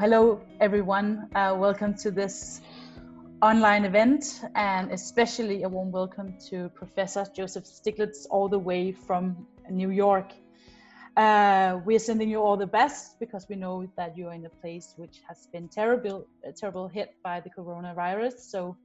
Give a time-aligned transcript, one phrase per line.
[0.00, 1.28] Hello, everyone.
[1.34, 2.60] Uh, welcome to this
[3.42, 9.44] online event, and especially a warm welcome to Professor Joseph Stiglitz, all the way from
[9.68, 10.32] New York.
[11.16, 14.50] Uh, we are sending you all the best because we know that you're in a
[14.60, 18.38] place which has been terrible, terrible hit by the coronavirus.
[18.38, 18.76] So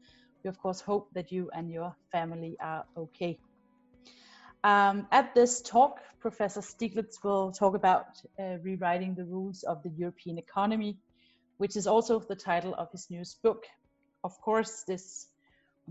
[0.43, 3.37] we of course hope that you and your family are okay.
[4.63, 8.05] Um, at this talk, Professor Stiglitz will talk about
[8.39, 10.97] uh, rewriting the rules of the European economy,
[11.57, 13.65] which is also the title of his newest book.
[14.23, 15.27] Of course, this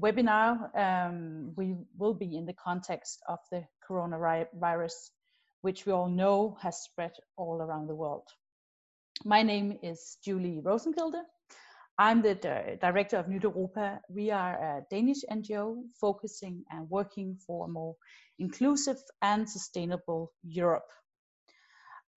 [0.00, 5.10] webinar um, we will be in the context of the coronavirus
[5.60, 8.26] which we all know has spread all around the world.
[9.24, 11.22] My name is Julie Rosenkilde.
[11.98, 14.00] I'm the di director of Nyt Europa.
[14.08, 17.94] We are a Danish NGO focusing and working for a more
[18.38, 20.88] inclusive and sustainable Europe.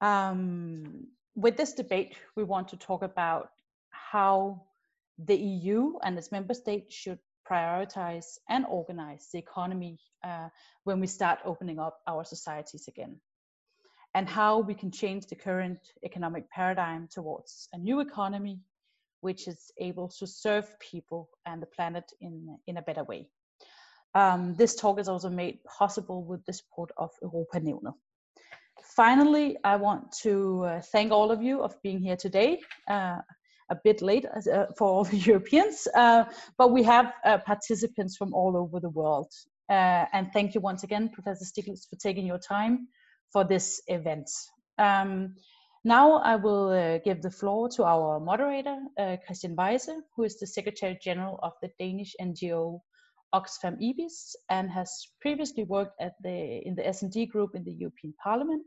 [0.01, 3.49] Um, with this debate, we want to talk about
[3.89, 4.61] how
[5.17, 7.19] the EU and its member states should
[7.49, 10.49] prioritize and organize the economy uh,
[10.83, 13.15] when we start opening up our societies again
[14.15, 18.59] and how we can change the current economic paradigm towards a new economy
[19.21, 23.27] which is able to serve people and the planet in, in a better way.
[24.13, 27.93] Um, this talk is also made possible with the support of Europa Nævnet.
[28.95, 32.61] Finally, I want to uh, thank all of you of being here today.
[32.87, 33.17] Uh,
[33.69, 36.23] a bit late uh, for all the Europeans, uh,
[36.57, 39.31] but we have uh, participants from all over the world.
[39.69, 42.87] Uh, and thank you once again, Professor Stiglitz, for taking your time
[43.33, 44.29] for this event.
[44.77, 45.35] Um,
[45.83, 48.77] now I will give the floor to our moderator,
[49.25, 52.79] Christian Weise, who is the Secretary General of the Danish NGO
[53.33, 58.13] Oxfam IBIS and has previously worked at the, in the S&D group in the European
[58.21, 58.63] Parliament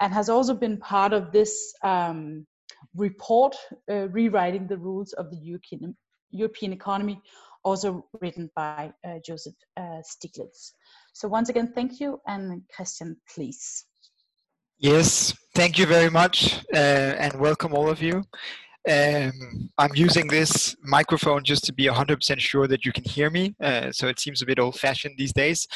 [0.00, 2.46] and has also been part of this um,
[2.94, 3.56] report
[3.90, 5.96] uh, rewriting the rules of the European,
[6.30, 7.20] European economy,
[7.64, 10.72] also written by uh, Joseph uh, Stiglitz.
[11.12, 13.84] So once again, thank you and Christian, please.
[14.78, 18.22] Yes, thank you very much uh, and welcome all of you.
[18.88, 23.54] Um, I'm using this microphone just to be 100% sure that you can hear me.
[23.62, 25.66] Uh, so it seems a bit old fashioned these days,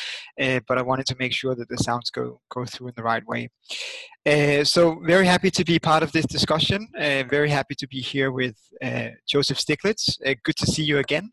[0.41, 3.03] uh, but I wanted to make sure that the sounds go, go through in the
[3.03, 3.51] right way.
[4.25, 6.89] Uh, so very happy to be part of this discussion.
[6.97, 10.19] Uh, very happy to be here with uh, Joseph Stiglitz.
[10.43, 11.33] good to see you again.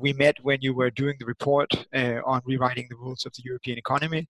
[0.00, 3.76] we met when you were doing the report on rewriting the rules of the European
[3.76, 4.28] economy.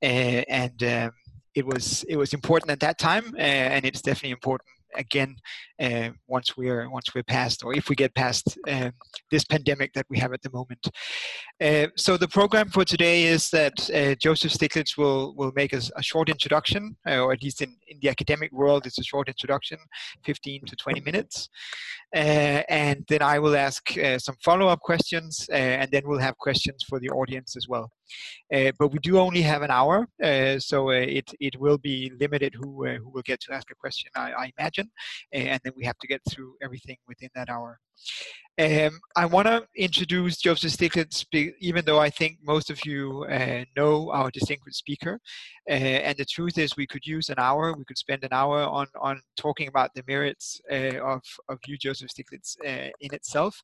[0.00, 1.10] and um,
[1.56, 3.40] it was it was important at that time, uh,
[3.74, 5.36] and it's definitely important again
[5.80, 8.90] uh, once we're once we're past or if we get past uh,
[9.30, 10.88] this pandemic that we have at the moment.
[11.60, 15.80] Uh, so the program for today is that uh, Joseph Stiglitz will will make a,
[15.96, 19.28] a, short introduction, uh, or at least in, in the academic world, it's a short
[19.28, 19.78] introduction,
[20.24, 21.48] 15 to 20 minutes,
[22.16, 23.82] and then I will ask
[24.18, 27.90] some follow-up questions, and then we'll have questions for the audience as well.
[28.54, 32.12] Uh, but we do only have an hour, uh, so uh, it it will be
[32.20, 34.10] limited who who will get to ask a question.
[34.14, 34.88] I, I imagine,
[35.32, 37.80] and then we have to get through everything within that hour.
[38.58, 41.26] Um, I want to introduce Joseph Stiglitz,
[41.60, 45.20] even though I think most of you uh, know our distinguished speaker.
[45.68, 47.74] Uh, and the truth is, we could use an hour.
[47.74, 51.76] We could spend an hour on on talking about the merits uh, of of you,
[51.76, 53.60] Joseph Stiglitz, uh, in itself.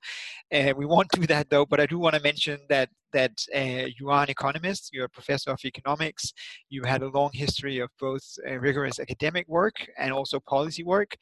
[0.53, 1.65] Uh, we won't do that though.
[1.65, 4.91] But I do want to mention that that uh, you are an economist.
[4.93, 6.33] You're a professor of economics.
[6.69, 11.17] You had a long history of both uh, rigorous academic work and also policy work.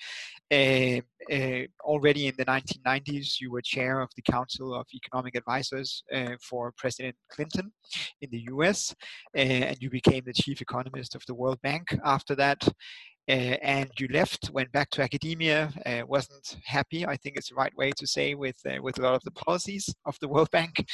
[0.53, 6.03] Um, uh, already in the 1990s, you were chair of the Council of Economic Advisors
[6.15, 7.73] uh, for President Clinton
[8.21, 8.95] in the U.S.,
[9.35, 12.67] and you became the chief economist of the World Bank after that.
[13.31, 17.55] Uh, and you left, went back to academia, uh, wasn't happy, I think it's the
[17.55, 20.51] right way to say, with, uh, with a lot of the policies of the World
[20.51, 20.85] Bank.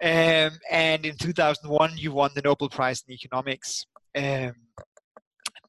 [0.00, 3.84] Um, and in 2001, you won the Nobel Prize in Economics.
[4.16, 4.52] Um,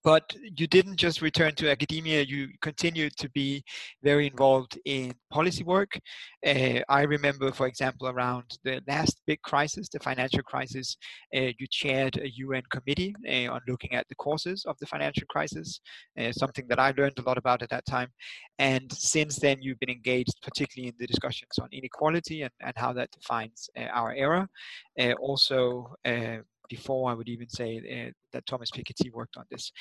[0.07, 3.61] but you didn't just return to academia, you continued to be
[4.01, 5.99] very involved in policy work.
[6.45, 10.95] Uh, I remember, for example, around the last big crisis, the financial crisis,
[11.35, 15.27] uh, you chaired a UN committee uh, on looking at the causes of the financial
[15.27, 15.81] crisis,
[16.17, 18.07] uh, something that I learned a lot about at that time.
[18.59, 22.93] And since then, you've been engaged particularly in the discussions on inequality and, and how
[22.93, 24.47] that defines uh, our era.
[24.97, 25.95] Uh, also,
[26.69, 29.71] before I would even say uh, that Thomas Piketty worked on this.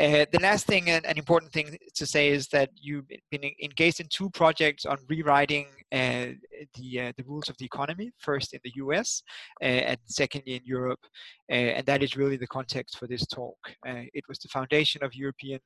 [0.00, 4.00] Uh, the last thing and an important thing to say is that you've been engaged
[4.00, 6.26] in two projects on rewriting uh,
[6.74, 8.10] the the rules of the economy.
[8.18, 9.22] First in the U.S.
[9.60, 11.00] And secondly in Europe,
[11.48, 13.58] and that is really the context for this talk.
[13.84, 15.60] it was the foundation of European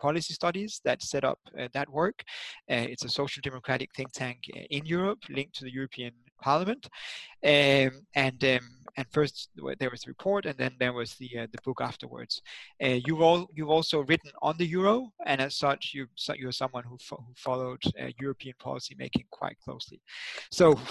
[0.00, 2.24] Policy Studies that set up uh, that work.
[2.70, 4.38] Uh, it's a social democratic think tank
[4.70, 6.88] in Europe linked to the European Parliament.
[7.44, 9.48] Um, and um, and first
[9.78, 12.42] there was the report, and then there was the uh, the book afterwards.
[12.82, 16.06] Uh, you've all you've also written on the euro, and as such, you
[16.36, 20.00] you're someone who, fo- who followed uh, European policy making quite closely.
[20.50, 20.78] So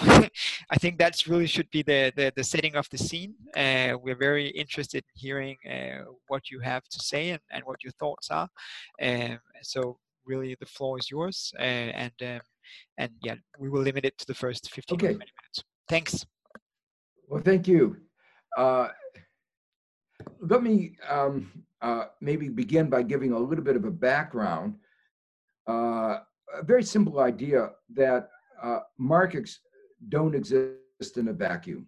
[0.70, 3.34] I think that's really should be the the, the setting of the scene.
[3.56, 7.84] Uh, we're very interested in hearing uh, what you have to say and, and what
[7.84, 8.48] your thoughts are.
[9.00, 12.40] Um, so really, the floor is yours, uh, and um,
[12.98, 15.12] and yeah, we will limit it to the first 15 okay.
[15.12, 15.64] minutes.
[15.88, 16.24] Thanks.
[17.28, 17.96] Well, thank you.
[18.56, 18.88] Uh,
[20.40, 24.74] let me um, uh, maybe begin by giving a little bit of a background.
[25.68, 26.18] Uh,
[26.54, 28.28] a very simple idea that
[28.62, 29.60] uh, markets
[30.08, 31.86] don't exist in a vacuum.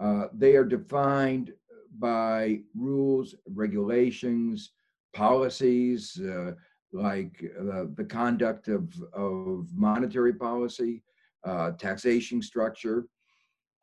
[0.00, 1.52] Uh, they are defined
[1.98, 4.72] by rules, regulations,
[5.14, 6.52] policies, uh,
[6.92, 11.02] like uh, the conduct of, of monetary policy,
[11.44, 13.06] uh, taxation structure.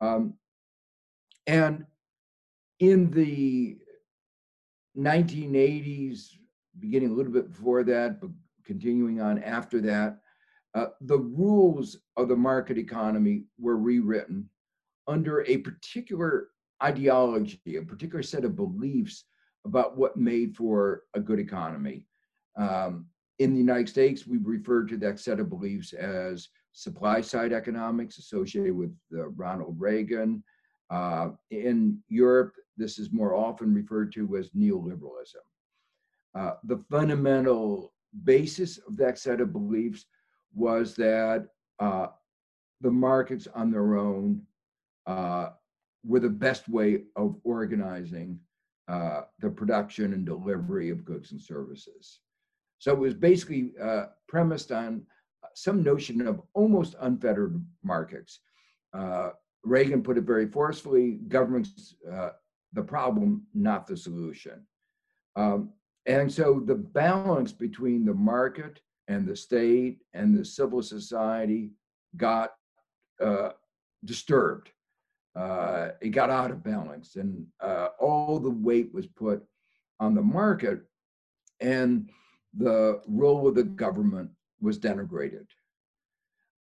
[0.00, 0.34] Um,
[1.46, 1.84] and
[2.78, 3.78] in the
[4.96, 6.28] 1980s,
[6.78, 8.30] beginning a little bit before that, but
[8.64, 10.18] continuing on after that,
[10.74, 14.48] uh, the rules of the market economy were rewritten
[15.08, 16.48] under a particular
[16.82, 19.24] ideology, a particular set of beliefs
[19.66, 22.06] about what made for a good economy.
[22.56, 23.06] Um,
[23.38, 28.18] in the United States, we refer to that set of beliefs as supply side economics
[28.18, 30.42] associated with uh, Ronald Reagan.
[30.90, 35.44] Uh, in Europe, this is more often referred to as neoliberalism.
[36.34, 37.92] Uh, the fundamental
[38.24, 40.06] basis of that set of beliefs
[40.54, 41.46] was that
[41.78, 42.06] uh,
[42.80, 44.42] the markets on their own
[45.06, 45.50] uh,
[46.04, 48.38] were the best way of organizing
[48.88, 52.20] uh, the production and delivery of goods and services.
[52.80, 55.02] So it was basically uh, premised on
[55.54, 58.40] some notion of almost unfettered markets.
[58.94, 59.30] Uh,
[59.62, 62.30] Reagan put it very forcefully government's uh,
[62.72, 64.66] the problem, not the solution.
[65.36, 65.70] Um,
[66.06, 71.72] and so the balance between the market and the state and the civil society
[72.16, 72.54] got
[73.22, 73.50] uh,
[74.04, 74.70] disturbed.
[75.36, 79.44] Uh, it got out of balance, and uh, all the weight was put
[80.00, 80.80] on the market,
[81.60, 82.10] and
[82.56, 84.30] the role of the government
[84.60, 85.46] was denigrated.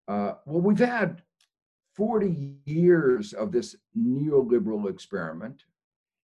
[0.07, 1.21] Uh, well, we've had
[1.95, 5.63] 40 years of this neoliberal experiment,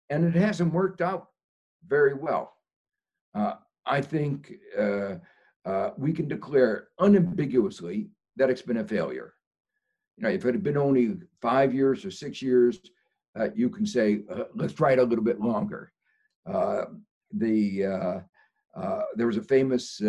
[0.10, 1.30] and it hasn't worked out
[1.88, 2.54] very well.
[3.34, 3.56] Uh,
[3.86, 5.16] I think uh,
[5.66, 9.34] uh, we can declare unambiguously that it's been a failure.
[10.18, 12.80] You know, if it had been only five years or six years,
[13.38, 15.92] uh, you can say, uh, let's try it a little bit longer.
[18.76, 20.02] Uh, there was a famous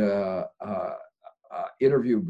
[1.80, 2.22] interview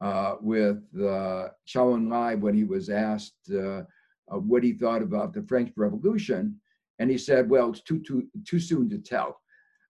[0.00, 3.82] uh, with uh, Enlai when he was asked uh,
[4.28, 6.60] what he thought about the French Revolution,
[6.98, 9.40] and he said, "Well, it's too too too soon to tell."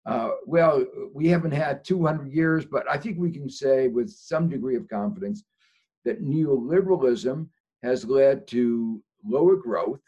[0.05, 4.49] Uh, well, we haven't had 200 years, but I think we can say with some
[4.49, 5.43] degree of confidence
[6.03, 7.47] that neoliberalism
[7.83, 10.01] has led to lower growth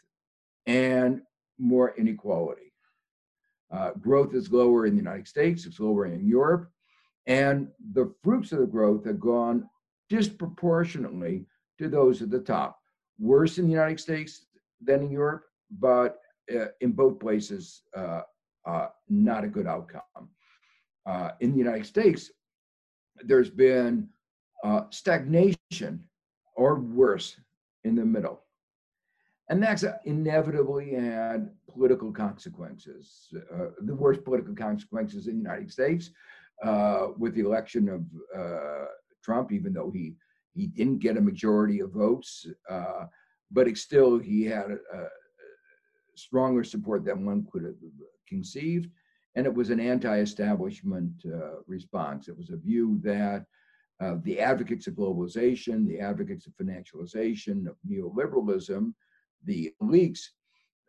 [0.66, 1.22] and
[1.58, 2.65] more inequality.
[3.70, 6.70] Uh, growth is lower in the United States, it's lower in Europe,
[7.26, 9.68] and the fruits of the growth have gone
[10.08, 11.46] disproportionately
[11.78, 12.78] to those at the top.
[13.18, 14.46] Worse in the United States
[14.80, 15.44] than in Europe,
[15.78, 16.20] but
[16.54, 18.22] uh, in both places, uh,
[18.66, 20.02] uh, not a good outcome.
[21.04, 22.30] Uh, in the United States,
[23.24, 24.08] there's been
[24.64, 26.08] uh, stagnation
[26.54, 27.36] or worse
[27.84, 28.42] in the middle.
[29.48, 33.28] And that's inevitably had political consequences.
[33.54, 36.10] Uh, the worst political consequences in the United States
[37.18, 38.02] with the election of
[39.22, 40.14] Trump, even though he
[40.56, 43.04] he didn't get a majority of votes, uh,
[43.50, 45.08] but it still he had a, a,
[46.14, 47.74] stronger support than one could have
[48.26, 48.88] conceived,
[49.34, 52.26] and it was an anti-establishment uh, response.
[52.28, 53.44] It was a view that
[54.00, 58.94] uh, the advocates of globalization, the advocates of financialization, of neoliberalism,
[59.44, 60.20] the elites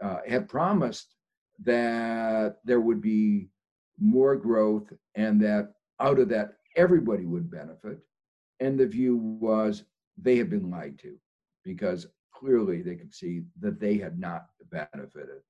[0.02, 1.16] uh, had promised
[1.64, 3.50] that there would be
[4.00, 8.00] more growth and that out of that everybody would benefit
[8.60, 9.84] and the view was
[10.18, 11.18] they had been lied to
[11.64, 15.42] because clearly they could see that they had not benefited.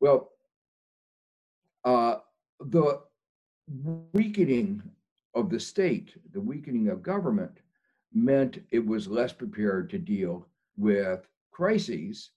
[0.00, 0.30] Well,
[1.84, 2.16] uh,
[2.60, 3.00] the
[4.12, 4.82] weakening
[5.34, 7.58] of the state, the weakening of government,
[8.12, 10.46] meant it was less prepared to deal
[10.76, 12.30] with crises.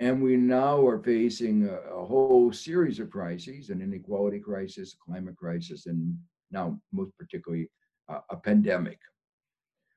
[0.00, 5.36] And we now are facing a, a whole series of crises an inequality crisis, climate
[5.36, 6.18] crisis, and
[6.50, 7.70] now most particularly
[8.08, 8.98] uh, a pandemic.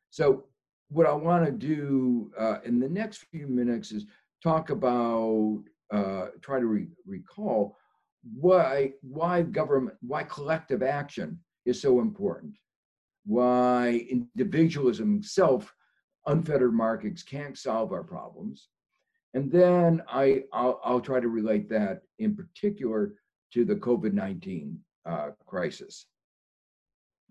[0.09, 0.43] So
[0.89, 4.05] what I want to do uh, in the next few minutes is
[4.43, 7.77] talk about, uh, try to re- recall
[8.39, 12.55] why why government, why collective action is so important,
[13.25, 15.73] why individualism itself,
[16.27, 18.69] unfettered markets can't solve our problems,
[19.33, 23.15] and then I I'll, I'll try to relate that in particular
[23.53, 26.05] to the COVID nineteen uh, crisis.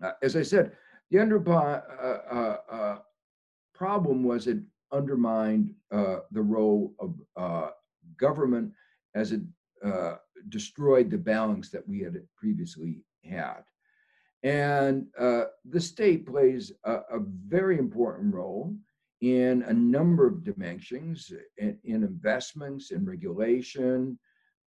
[0.01, 0.73] Uh, as I said,
[1.11, 1.81] the under uh,
[2.31, 2.97] uh, uh,
[3.73, 4.59] problem was it
[4.91, 7.73] undermined the role of
[8.17, 8.71] government
[9.15, 9.41] as it
[10.49, 13.63] destroyed the balance that we had previously had.
[14.43, 18.75] And uh, the state plays a, a, very important role
[19.23, 24.19] in a number of dimensions in, in investments, in regulation,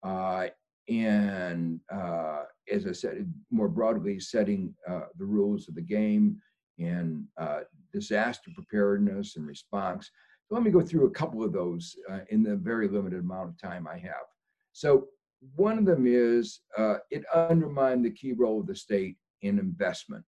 [0.01, 0.47] uh,
[0.87, 6.41] and uh, as I said, more broadly, setting the rules of the game
[6.77, 10.09] in uh, disaster preparedness and response.
[10.47, 13.49] So let me go through a couple of those uh, in the very limited amount
[13.49, 14.25] of time I have.
[14.71, 15.07] So
[15.55, 20.23] one of them is uh, it undermined the key role of the state in investment.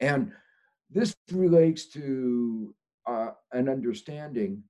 [0.00, 0.32] And
[0.94, 2.72] this relates to
[3.06, 4.62] uh, an understanding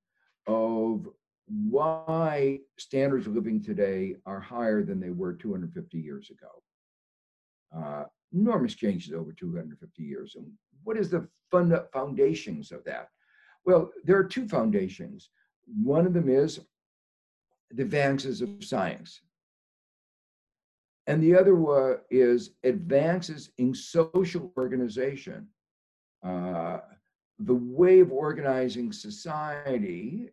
[0.47, 1.07] of
[1.47, 6.63] why standards of living today are higher than they were 250 years ago.
[7.77, 10.35] Uh, enormous changes over 250 years.
[10.37, 10.51] And
[10.83, 13.09] what is the fund foundations of that?
[13.67, 15.29] Well, there are two foundations.
[15.67, 16.61] One of them is
[17.71, 19.21] the advances of science.
[21.07, 25.49] And the other one is advances in social organization.
[26.25, 26.79] Uh,
[27.39, 30.31] the way of organizing society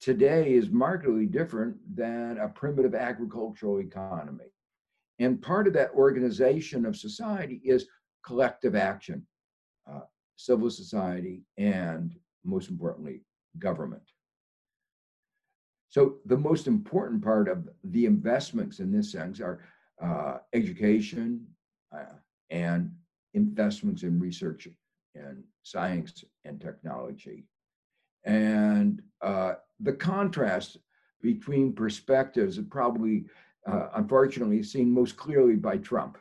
[0.00, 4.52] today is markedly different than a primitive agricultural economy.
[5.18, 7.86] And part of that organization of society is
[8.24, 9.26] collective action,
[9.90, 10.02] uh,
[10.36, 13.22] civil society, and most importantly,
[13.58, 14.02] government.
[15.88, 19.64] So the most important part of the investments in this sense are
[20.00, 21.44] uh, education
[21.92, 22.18] uh,
[22.50, 22.92] and
[23.34, 24.68] investments in research
[25.18, 27.46] and science and technology.
[28.24, 30.78] And uh, the contrast
[31.22, 33.24] between perspectives are probably
[33.66, 36.18] uh, unfortunately seen most clearly by Trump,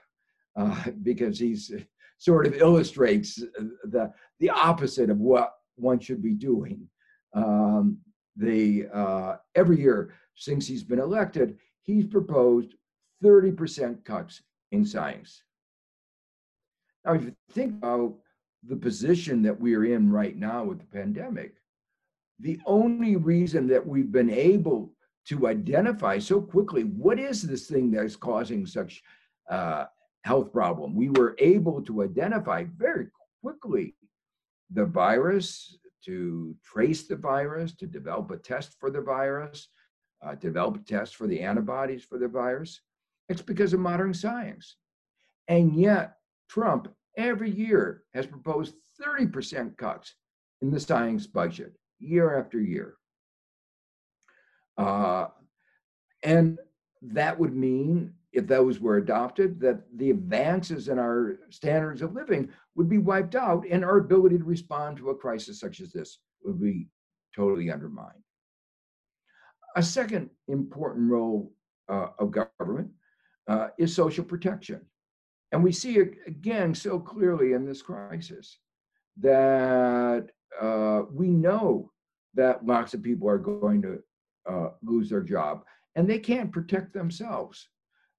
[0.55, 1.79] uh, because he's uh,
[2.17, 6.87] sort of illustrates uh, the the opposite of what one should be doing.
[7.33, 7.97] Um,
[8.35, 12.75] the uh, every year since he's been elected, he's proposed
[13.23, 15.41] 30% cuts in science.
[17.03, 18.15] Now, if you think about
[18.67, 21.55] the position that we are in right now with the pandemic,
[22.39, 24.93] the only reason that we've been able
[25.27, 29.01] to identify so quickly what is this thing that is causing such
[29.49, 29.85] uh,
[30.23, 30.95] health problem.
[30.95, 33.07] We were able to identify very
[33.41, 33.95] quickly
[34.71, 39.69] the virus, to trace the virus, to develop a test for the virus,
[40.25, 42.81] uh, develop a test for the antibodies for the virus.
[43.29, 44.77] It's because of modern science.
[45.47, 46.17] And yet,
[46.49, 50.15] Trump every year has proposed 30% cuts
[50.61, 52.95] in the science budget year after year.
[54.77, 55.27] Uh,
[56.23, 56.59] and
[57.01, 62.49] that would mean, if those were adopted, that the advances in our standards of living
[62.75, 66.19] would be wiped out and our ability to respond to a crisis such as this
[66.43, 66.87] would be
[67.35, 68.23] totally undermined.
[69.75, 71.53] A second important role
[71.89, 72.89] uh, of government
[73.47, 74.81] uh, is social protection.
[75.51, 78.59] And we see it again so clearly in this crisis
[79.19, 81.91] that uh, we know
[82.33, 83.99] that lots of people are going to
[84.49, 85.63] uh, lose their job
[85.95, 87.67] and they can't protect themselves.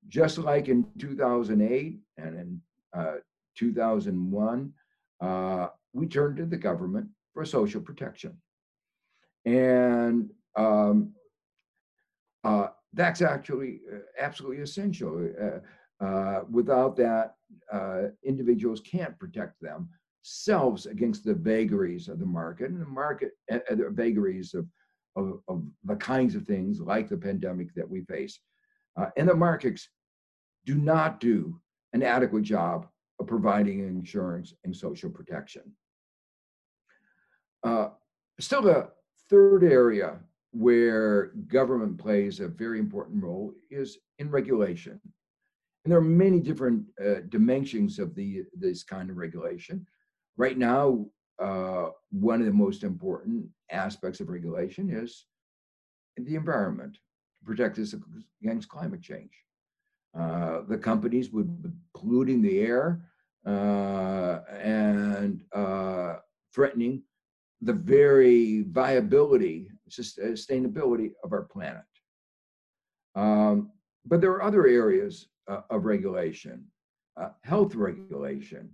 [0.09, 2.61] Just like in 2008 and in
[2.97, 3.17] uh,
[3.57, 4.73] 2001,
[5.21, 8.37] uh, we turned to the government for social protection.
[9.45, 11.13] And um,
[12.45, 15.31] uh, that's actually uh, absolutely essential.
[16.01, 17.35] Uh, uh, without that,
[18.25, 24.55] individuals can't protect themselves against the vagaries of the market and the market, the vagaries
[24.55, 24.67] of
[25.19, 28.39] of, of the kinds of things like the pandemic that we face.
[28.97, 29.89] Uh, and the markets
[30.65, 31.61] do not do
[31.93, 32.87] an adequate job
[33.21, 35.63] of providing insurance and social protection.
[37.65, 37.89] Uh,
[38.39, 38.89] still, the
[39.29, 40.21] third area
[40.53, 45.01] where government plays a very important role is in regulation.
[45.89, 49.87] And there are many different uh, dimensions of the this kind of regulation.
[50.37, 51.07] Right now,
[51.39, 55.25] uh, one of the most important aspects of regulation is
[56.19, 56.99] the environment
[57.39, 57.95] to protect us
[58.43, 59.31] against climate change.
[60.15, 63.01] Uh, the companies would be polluting the air
[63.47, 66.17] uh, and uh,
[66.55, 67.03] threatening
[67.63, 71.89] the very viability, sustainability of our planet.
[73.15, 73.71] Um,
[74.05, 76.65] but there are other areas uh, of regulation,
[77.17, 78.71] uh, health regulation,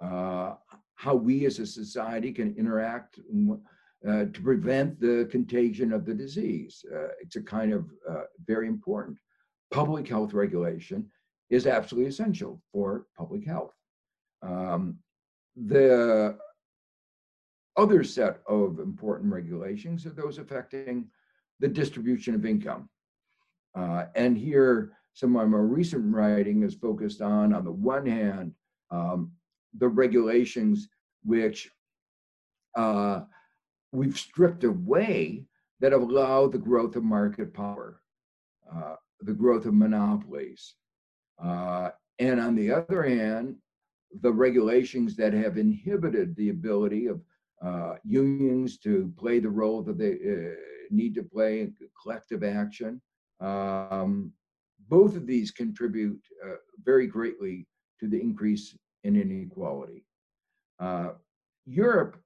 [0.00, 0.54] uh,
[0.94, 3.18] how we as a society can interact
[4.06, 6.84] uh, to prevent the contagion of the disease.
[6.92, 9.16] Uh, it's a kind of uh, very important.
[9.70, 11.10] Public health regulation
[11.48, 13.74] is absolutely essential for public health.
[14.42, 14.98] Um,
[15.56, 16.38] the
[17.76, 21.08] other set of important regulations are those affecting
[21.60, 22.88] the distribution of income.
[23.74, 28.06] Uh, and here, some of my more recent writing is focused on, on the one
[28.06, 28.52] hand,
[28.90, 29.32] um,
[29.78, 30.88] the regulations
[31.24, 31.70] which
[32.76, 33.20] uh,
[33.92, 35.44] we've stripped away
[35.80, 38.00] that allow the growth of market power,
[38.72, 40.74] uh, the growth of monopolies.
[41.42, 43.56] Uh, and on the other hand,
[44.22, 47.20] the regulations that have inhibited the ability of
[47.62, 50.54] uh, unions to play the role that they uh,
[50.90, 53.00] need to play in collective action.
[53.40, 54.32] Um,
[54.90, 57.66] both of these contribute uh, very greatly
[58.00, 60.04] to the increase in inequality.
[60.80, 61.10] Uh,
[61.64, 62.16] Europe,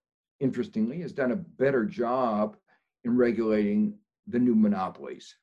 [0.40, 2.56] interestingly, has done a better job
[3.04, 3.94] in regulating
[4.26, 5.37] the new monopolies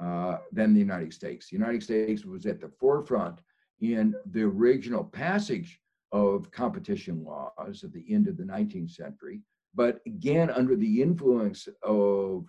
[0.00, 1.48] uh, than the United States.
[1.48, 3.40] The United States was at the forefront
[3.80, 5.80] in the original passage
[6.12, 9.40] of competition laws at the end of the 19th century,
[9.74, 12.44] but again, under the influence of,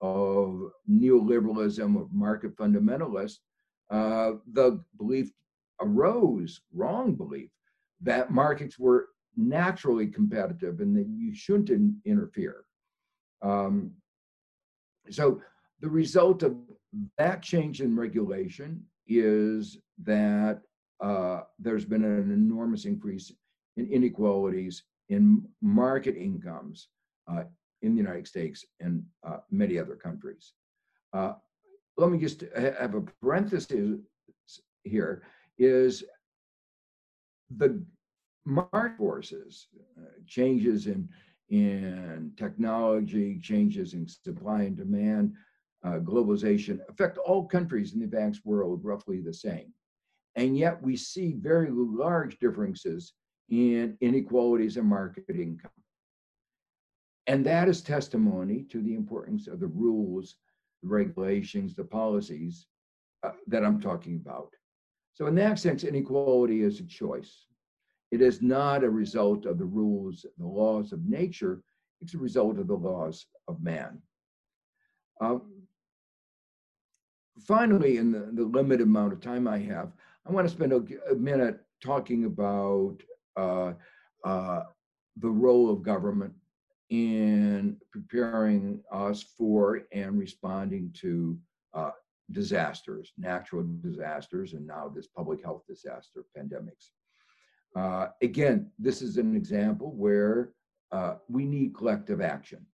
[0.00, 3.38] of neoliberalism, of market fundamentalists,
[3.90, 5.30] uh, the belief
[5.80, 7.50] arose, wrong belief,
[8.00, 12.64] that markets were naturally competitive and that you shouldn't in, interfere.
[13.42, 13.92] Um,
[15.10, 15.40] so
[15.80, 16.56] the result of
[17.16, 20.60] that change in regulation is that
[21.00, 23.32] uh, there's been an enormous increase
[23.76, 26.88] in inequalities in market incomes
[27.30, 27.44] uh,
[27.82, 30.52] in the United States and uh, many other countries.
[31.98, 33.98] Let me just have a parenthesis
[34.84, 35.22] here
[35.58, 36.04] is
[37.56, 37.84] the
[38.46, 39.66] market forces,
[39.98, 41.08] uh, changes in,
[41.48, 45.34] in technology, changes in supply and demand,
[45.84, 49.72] uh, globalization affect all countries in the advanced world roughly the same.
[50.36, 53.12] And yet we see very large differences
[53.48, 55.70] in inequalities in market income.
[57.26, 60.36] And that is testimony to the importance of the rules,
[60.82, 62.66] the regulations, the policies
[63.22, 64.50] uh, that I'm talking about.
[65.14, 67.46] So, in that sense, inequality is a choice.
[68.10, 71.62] It is not a result of the rules, the laws of nature,
[72.00, 74.00] it's a result of the laws of man.
[75.20, 75.62] Um,
[77.40, 79.92] finally, in the, the limited amount of time I have,
[80.26, 82.96] I want to spend a, a minute talking about
[83.36, 83.72] uh,
[84.24, 84.62] uh,
[85.16, 86.32] the role of government
[86.90, 91.38] in preparing us for and responding to
[91.74, 91.90] uh,
[92.32, 96.90] disasters, natural disasters, and now this public health disaster, pandemics.
[97.76, 100.52] Uh, again, this is an example where
[100.92, 102.64] uh, we need collective action.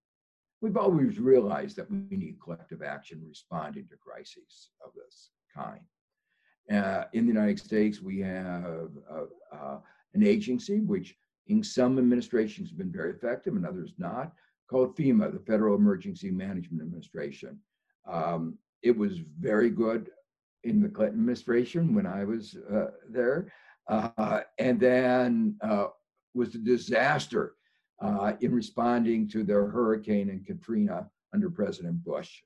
[0.61, 5.81] We've always realized that we need collective action responding to crises of this kind.
[6.71, 9.79] Uh, in the United States, we have uh, uh,
[10.13, 11.15] an agency which
[11.47, 14.33] in some administrations been very effective and others not,
[14.69, 17.59] called FEMA, the Federal Emergency Management Administration.
[18.07, 20.09] Um, it was very good
[20.63, 23.53] in the Clinton administration when I was uh, there,
[23.87, 25.87] uh, and then uh,
[26.33, 27.53] was a disaster
[28.41, 32.41] in responding to the hurricane and Katrina under President Bush.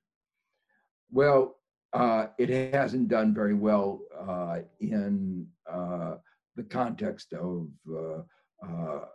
[1.12, 1.56] Well,
[1.94, 6.16] uh, it hasn't done very well uh, in uh,
[6.56, 8.24] the context of uh, uh, uh,
[8.68, 9.06] Uh,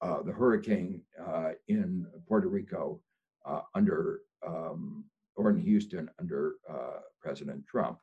[0.00, 3.00] uh, the hurricane uh, in Puerto Rico
[3.74, 5.04] under um,
[5.36, 6.54] or in Houston under
[7.22, 7.98] President Trump.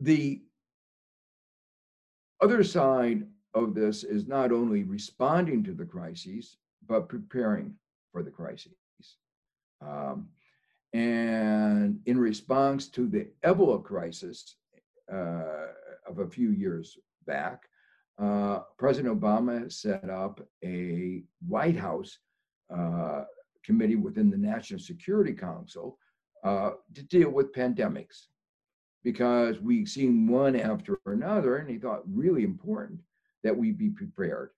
[0.00, 0.42] the
[2.40, 7.74] other side of this is not only responding to the crises, but preparing
[8.12, 8.76] for the crises.
[9.80, 10.28] Um,
[10.92, 14.56] and in response to the Ebola crisis
[15.12, 15.66] uh,
[16.06, 16.96] of a few years
[17.28, 17.62] back,
[18.20, 22.18] uh, President Obama set up a White House
[22.76, 23.22] uh,
[23.64, 25.98] committee within the National Security Council
[26.42, 28.26] uh, to deal with pandemics
[29.04, 33.00] because we've seen one after another, and he thought really important
[33.44, 34.50] that we be prepared.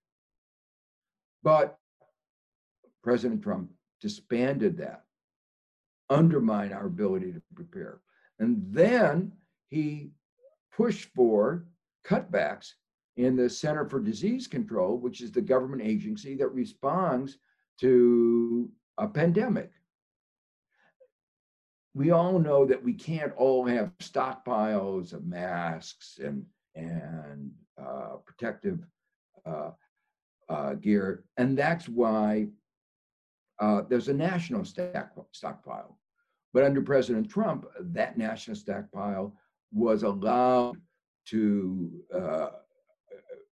[1.42, 1.76] But
[3.02, 5.04] President Trump disbanded that
[6.08, 8.00] undermined our ability to prepare.
[8.38, 9.32] And then
[9.68, 10.10] he
[10.76, 11.66] pushed for
[12.06, 12.72] cutbacks
[13.16, 17.38] in the Center for Disease Control, which is the government agency that responds
[17.80, 19.70] to a pandemic.
[21.94, 26.44] We all know that we can't all have stockpiles of masks and
[26.76, 28.78] and uh, protective
[29.44, 29.70] uh,
[30.48, 32.46] uh, gear, and that's why
[33.58, 35.98] uh, there's a national stack, stockpile.
[36.52, 39.34] But under President Trump, that national stockpile
[39.72, 40.76] was allowed
[41.30, 42.48] to uh,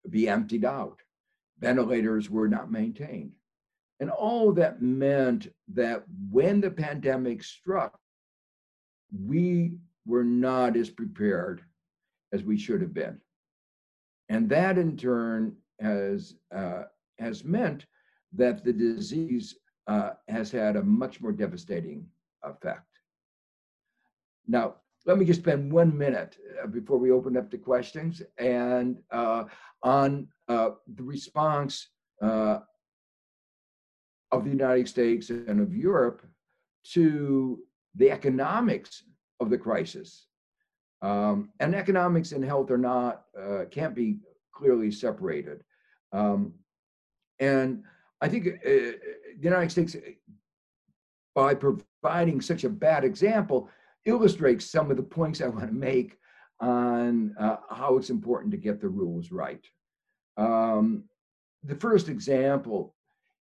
[0.10, 1.00] be emptied out.
[1.60, 3.32] Ventilators were not maintained.
[4.00, 8.00] And all that meant that when the pandemic struck,
[9.12, 11.64] we were not as prepared
[12.32, 13.20] as we should have been.
[14.30, 16.84] And that in turn has, uh,
[17.18, 17.86] has meant
[18.34, 19.56] that the disease
[19.88, 22.06] uh, has had a much more devastating
[22.44, 22.86] effect.
[24.48, 24.76] Now,
[25.08, 29.46] let me just spend one minute uh, before we open up to questions and uh,
[29.82, 31.88] on uh, the response
[32.22, 32.60] uh,
[34.32, 36.22] of the United States and of Europe
[36.92, 37.60] to
[37.96, 39.04] the economics
[39.40, 40.28] of the crisis.
[41.02, 44.20] Um, and economics and health are not, uh, can't be
[44.54, 45.64] clearly separated.
[46.12, 46.54] Um,
[47.40, 47.84] and
[48.20, 48.98] I think uh, the
[49.40, 49.96] United States,
[51.34, 53.70] by providing such a bad example,
[54.08, 56.18] illustrates some of the points I want to make
[56.60, 59.64] on uh, how it's important to get the rules right.
[60.38, 61.04] Um,
[61.64, 62.96] the first example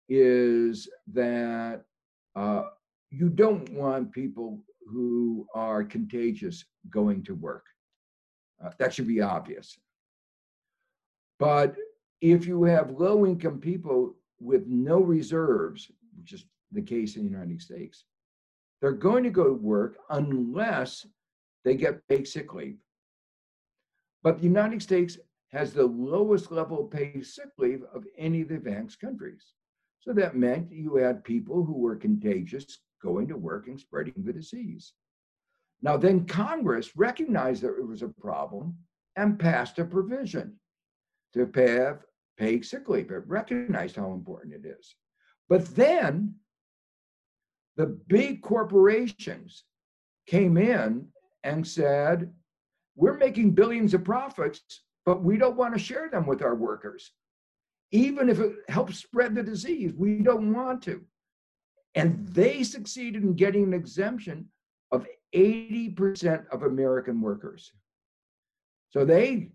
[0.08, 1.82] is that
[2.34, 2.64] uh,
[3.10, 7.64] you don't want people who are contagious going to work.
[8.64, 9.78] Uh, that should be obvious.
[11.38, 11.76] But
[12.20, 17.30] if you have low income people with no reserves, which is the case in the
[17.30, 18.04] United States,
[18.84, 21.06] they're going to go to work unless
[21.64, 22.76] they get paid sick leave.
[24.22, 25.16] But the United States
[25.52, 29.42] has the lowest level of paid sick leave of any of the advanced countries.
[30.00, 34.34] So that meant you had people who were contagious going to work and spreading the
[34.34, 34.92] disease.
[35.80, 38.76] Now, then Congress recognized that it was a problem
[39.16, 40.60] and passed a provision
[41.32, 42.00] to have
[42.36, 43.10] paid sick leave.
[43.10, 44.94] It recognized how important it is.
[45.48, 46.34] But then
[47.76, 49.64] the big corporations
[50.26, 51.08] came in
[51.42, 52.32] and said,
[52.96, 54.62] We're making billions of profits,
[55.04, 57.12] but we don't want to share them with our workers.
[57.90, 61.02] Even if it helps spread the disease, we don't want to.
[61.94, 64.48] And they succeeded in getting an exemption
[64.90, 67.72] of 80% of American workers.
[68.90, 69.50] So they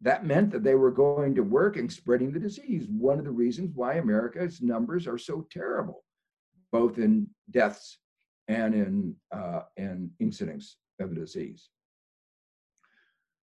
[0.00, 2.86] that meant that they were going to work and spreading the disease.
[2.88, 6.04] One of the reasons why America's numbers are so terrible
[6.72, 7.98] both in deaths
[8.48, 11.68] and in, uh, in incidence of disease.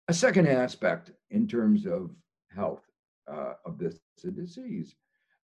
[0.07, 2.11] A second aspect in terms of
[2.55, 2.83] health
[3.31, 3.99] uh, of this
[4.33, 4.95] disease.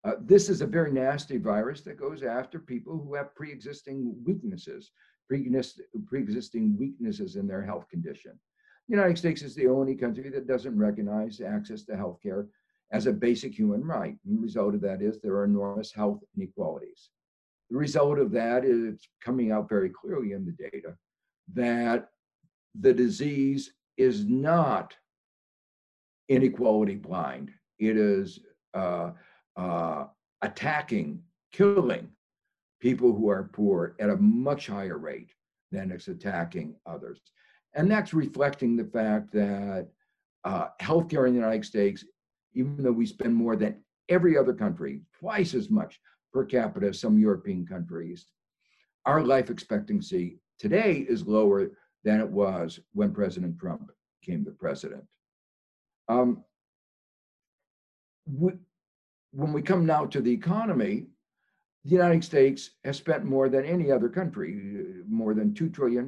[0.04, 4.92] Uh, this is a very nasty virus that goes after people who have pre-existing weaknesses,
[5.28, 8.32] pre-existing weaknesses in their health condition.
[8.88, 12.48] The United States is the only country that doesn't recognize access to health care
[12.92, 14.18] as a basic human right.
[14.26, 17.10] And the result of that is there are enormous health inequalities.
[17.72, 20.94] The result of that is coming out very clearly in the data
[21.54, 22.10] that
[22.78, 24.94] the disease is not
[26.28, 27.52] inequality blind.
[27.80, 28.40] It is
[28.74, 29.12] uh,
[29.56, 30.06] uh,
[30.42, 32.10] attacking, killing
[32.82, 35.32] people who are poor at a much higher rate
[35.72, 37.22] than it's attacking others.
[37.74, 39.88] And that's reflecting the fact that
[40.44, 42.04] uh, healthcare in the United States,
[42.54, 46.02] even though we spend more than every other country, twice as much
[46.34, 48.28] per capita some European countries.
[49.06, 51.72] Our life expectancy today is lower
[52.04, 55.04] than it was when President Trump became the president.
[56.08, 56.44] Um,
[58.26, 58.52] we,
[59.32, 61.08] when we come now to the economy,
[61.84, 66.08] the United States has spent more than any other country, more than $2 trillion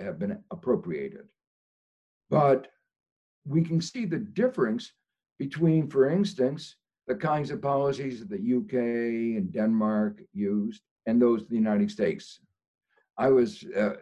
[0.00, 1.26] have been appropriated.
[2.30, 2.68] But
[3.44, 4.92] we can see the difference
[5.38, 8.74] between, for instance, the kinds of policies that the UK
[9.38, 12.40] and Denmark used and those of the United States.
[13.18, 13.94] I was uh,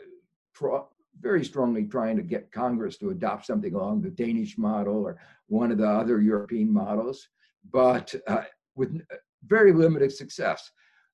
[1.20, 5.70] very strongly trying to get Congress to adopt something along the Danish model or one
[5.70, 7.28] of the other European models,
[7.70, 8.44] but uh,
[8.76, 9.00] with
[9.46, 10.70] very limited success.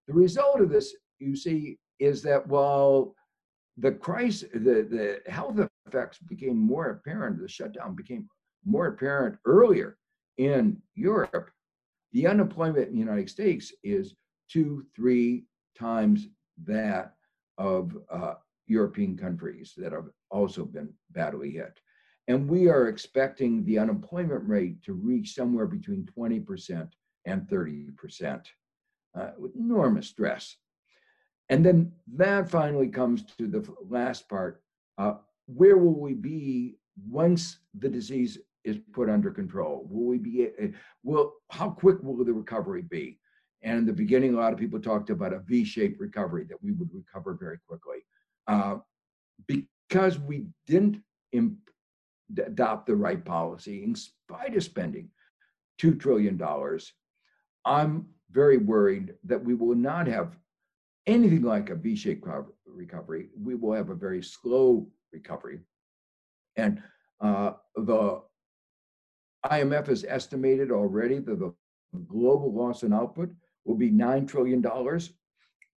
[0.06, 3.14] The result of this, you see, is that while
[3.76, 8.28] the crisis, the, the health effects became more apparent, the shutdown became
[8.64, 9.96] more apparent earlier
[10.36, 11.50] in Europe,
[12.12, 14.14] the unemployment in the United States is
[14.50, 15.44] two, three
[15.78, 16.28] times
[16.64, 17.14] that
[17.58, 18.34] of uh,
[18.66, 21.78] European countries that have also been badly hit.
[22.28, 26.88] And we are expecting the unemployment rate to reach somewhere between 20%
[27.24, 28.44] and 30%.
[29.18, 30.56] Uh, enormous stress.
[31.48, 34.62] And then that finally comes to the last part.
[34.98, 35.14] Uh,
[35.46, 36.76] where will we be
[37.08, 38.38] once the disease
[38.68, 39.86] is put under control?
[39.90, 40.68] Will we be, uh,
[41.02, 43.18] will, how quick will the recovery be?
[43.62, 46.72] And in the beginning, a lot of people talked about a V-shaped recovery, that we
[46.72, 47.98] would recover very quickly.
[48.46, 48.76] Uh,
[49.46, 51.02] because we didn't
[51.32, 51.70] imp-
[52.36, 55.10] adopt the right policy, in spite of spending
[55.80, 56.40] $2 trillion,
[57.64, 60.36] I'm very worried that we will not have
[61.06, 62.26] anything like a V-shaped
[62.66, 63.30] recovery.
[63.40, 65.60] We will have a very slow recovery.
[66.56, 66.82] And
[67.20, 68.22] uh, the
[69.50, 71.52] IMF has estimated already that the
[72.06, 73.30] global loss in output
[73.64, 74.64] will be $9 trillion.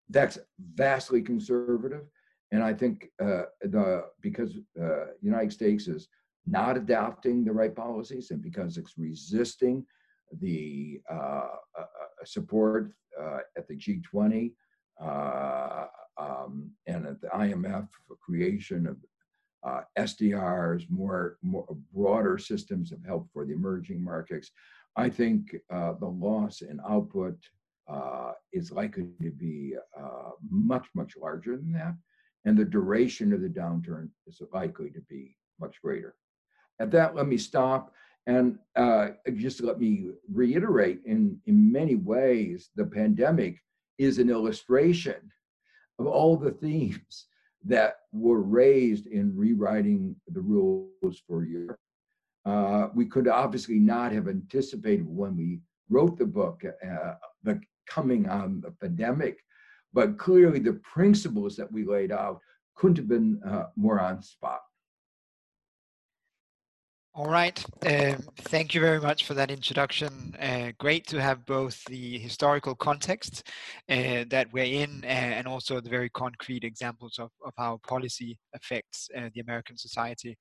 [0.10, 0.38] That's
[0.76, 2.06] vastly conservative.
[2.52, 6.10] And I think uh, the because uh, United States is
[6.46, 9.86] not adopting the right policies and because it's resisting
[10.40, 14.52] the uh, uh, uh support uh, at the G20
[16.18, 18.98] um, and at the IMF for creation of
[19.64, 24.52] uh, SDRs, more, more broader systems of help for the emerging markets.
[24.96, 27.38] I think uh, the loss in output
[27.88, 31.96] uh, is likely to be uh, much, much larger than that.
[32.46, 36.16] And the duration of the downturn is likely to be much greater.
[36.80, 37.94] At that, let me stop.
[38.28, 43.60] And uh, just let me reiterate in, in many ways, the pandemic
[43.98, 45.32] is an illustration
[46.00, 47.28] of all the themes
[47.66, 51.80] that were raised in rewriting the rules for Europe.
[52.46, 58.28] Uh, we could obviously not have anticipated when we wrote the book uh, the coming
[58.30, 59.38] on the pandemic,
[59.94, 62.40] but clearly the principles that we laid out
[62.76, 64.62] couldn't have been uh, more on spot.
[67.14, 67.62] All right.
[67.86, 70.34] Um, thank you very much for that introduction.
[70.40, 73.46] Uh, great to have both the historical context
[73.90, 78.40] uh, that we're in uh, and also the very concrete examples of, of how policy
[78.56, 80.38] affects uh, the American society.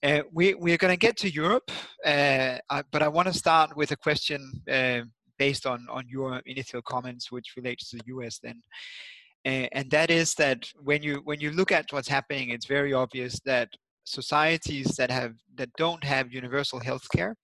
[0.00, 1.72] Uh, we, we're going to get to Europe,
[2.04, 2.58] uh,
[2.92, 4.62] but I want to start with a question
[5.38, 8.62] based on, on your initial comments, which relates to the US then.
[9.44, 13.40] and that is that when you when you look at what's happening, it's very obvious
[13.44, 13.70] that
[14.06, 17.36] societies that have that don't have universal health care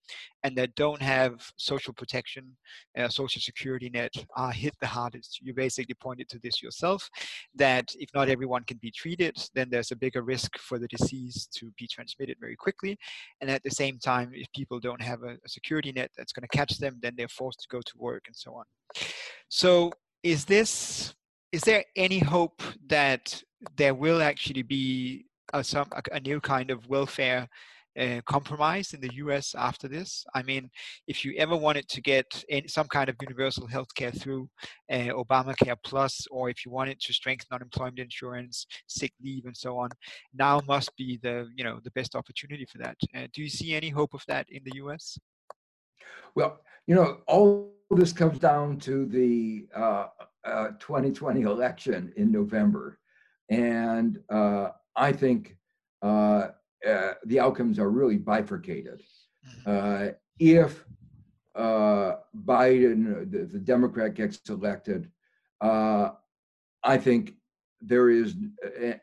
[0.44, 2.56] and that don't have social protection
[2.96, 5.40] uh, social security net are hit the hardest.
[5.42, 7.10] You basically pointed to this yourself
[7.56, 11.48] that if not everyone can be treated then there's a bigger risk for the disease
[11.56, 12.96] to be transmitted very quickly.
[13.40, 16.46] And at the same time if people don't have a, a security net that's going
[16.48, 18.64] to catch them then they're forced to go to work and so on.
[19.48, 19.90] So
[20.22, 21.12] is this
[21.50, 23.42] is there any hope that
[23.76, 27.48] there will actually be a, some, a, new kind of welfare
[27.98, 30.24] uh, compromise in the US after this.
[30.34, 30.70] I mean,
[31.06, 32.26] if you ever wanted to get
[32.66, 34.48] some kind of universal health care through
[34.90, 39.76] uh, Obamacare Plus, or if you wanted to strengthen unemployment insurance, sick leave, and so
[39.78, 39.90] on,
[40.34, 42.96] now must be the you know the best opportunity for that.
[43.14, 45.18] Uh, do you see any hope of that in the US?
[46.34, 49.66] Well, you know, all this comes down to the
[50.78, 52.98] 2020 uh, uh, election in November,
[53.50, 55.56] and uh, I think
[56.02, 56.48] uh,
[56.86, 59.02] uh, the outcomes are really bifurcated.
[59.66, 59.70] Mm-hmm.
[59.70, 60.84] Uh, if
[61.54, 65.10] uh, Biden, the, the, Democrat, gets elected,
[65.60, 66.10] uh,
[66.82, 67.34] I think
[67.80, 68.34] there is,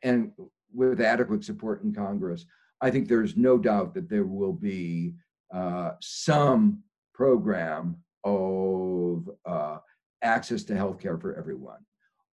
[0.03, 0.31] and
[0.73, 2.45] with adequate support in Congress,
[2.81, 5.13] I think there's no doubt that there will be
[5.53, 9.29] uh, some program of
[10.21, 11.79] access to health care for everyone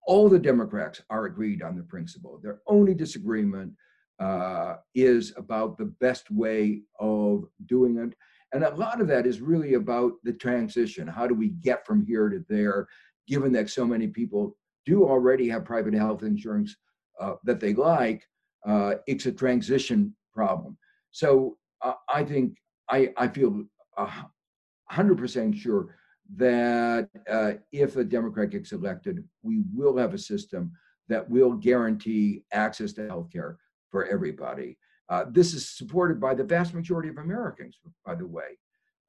[0.06, 2.40] all the Democrats are agreed on the principle.
[2.42, 3.72] Their only disagreement
[4.18, 8.14] uh, is about the best way of doing it.
[8.52, 11.06] And a lot of that is really about the transition.
[11.08, 12.86] How do we get from here to there,
[13.26, 16.76] given that so many people do already have private health insurance
[17.20, 18.26] uh, that they like?
[18.66, 20.76] Uh, it's a transition problem.
[21.10, 22.56] So uh, I think
[22.88, 23.64] I, I feel
[23.98, 25.96] 100% sure
[26.36, 30.72] that uh, if a Democrat gets elected, we will have a system
[31.08, 33.58] that will guarantee access to health care
[33.90, 34.78] for everybody.
[35.08, 38.58] Uh, this is supported by the vast majority of Americans, by the way.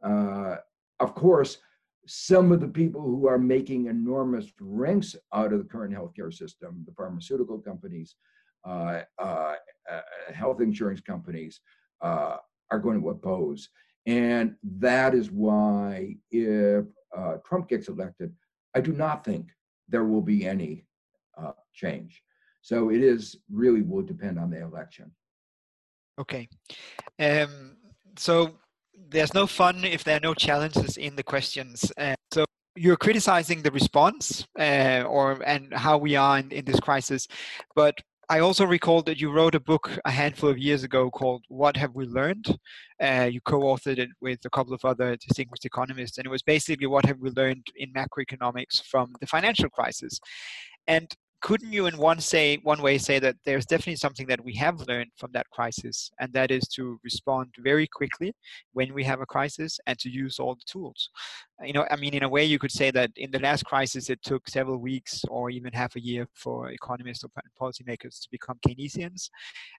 [0.03, 0.57] Uh,
[0.99, 1.59] of course,
[2.05, 6.83] some of the people who are making enormous rents out of the current healthcare system,
[6.85, 8.15] the pharmaceutical companies,
[8.65, 9.55] uh, uh,
[9.89, 10.01] uh,
[10.33, 11.61] health insurance companies,
[12.01, 13.69] are going to oppose.
[14.05, 18.33] And that is why, if uh, Trump gets elected,
[18.75, 19.49] I do not think
[19.87, 20.85] there will be any
[21.37, 22.21] uh, change.
[22.61, 25.11] So it is really will depend on the election.
[26.19, 26.47] Okay.
[27.19, 27.77] Um,
[28.17, 28.57] so
[29.09, 31.91] there's no fun if there are no challenges in the questions.
[31.97, 32.45] Uh, so
[32.75, 37.27] you're criticizing the response uh, or and how we are in, in this crisis,
[37.75, 37.95] but
[38.29, 41.75] I also recall that you wrote a book a handful of years ago called "What
[41.77, 42.57] Have We Learned."
[43.01, 46.87] Uh, you co-authored it with a couple of other distinguished economists, and it was basically
[46.87, 50.19] what have we learned in macroeconomics from the financial crisis.
[50.87, 54.55] And couldn't you in one say one way say that there's definitely something that we
[54.55, 58.33] have learned from that crisis and that is to respond very quickly
[58.71, 61.09] when we have a crisis and to use all the tools?
[61.61, 64.09] You know i mean in a way you could say that in the last crisis
[64.09, 67.29] it took several weeks or even half a year for economists or
[67.61, 69.29] policymakers to become keynesians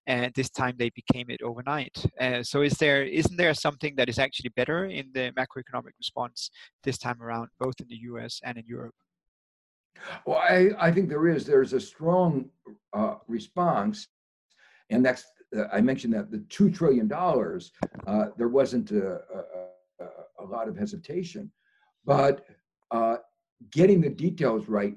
[0.07, 1.97] and this time they became it overnight.
[2.21, 6.51] Uh, so is there isn't there something that is actually better in the macroeconomic response
[6.85, 8.95] this time around both in the us and in europe
[10.27, 11.45] well, I, I think there is.
[11.45, 12.51] There's a strong
[12.93, 14.09] uh, response,
[14.91, 15.25] and that's
[15.57, 17.73] uh, I mentioned that the two trillion dollars.
[18.07, 19.21] Uh, there wasn't a,
[20.01, 20.07] a,
[20.41, 21.51] a, lot of hesitation,
[22.05, 22.45] but
[22.91, 23.17] uh,
[23.71, 24.97] getting the details right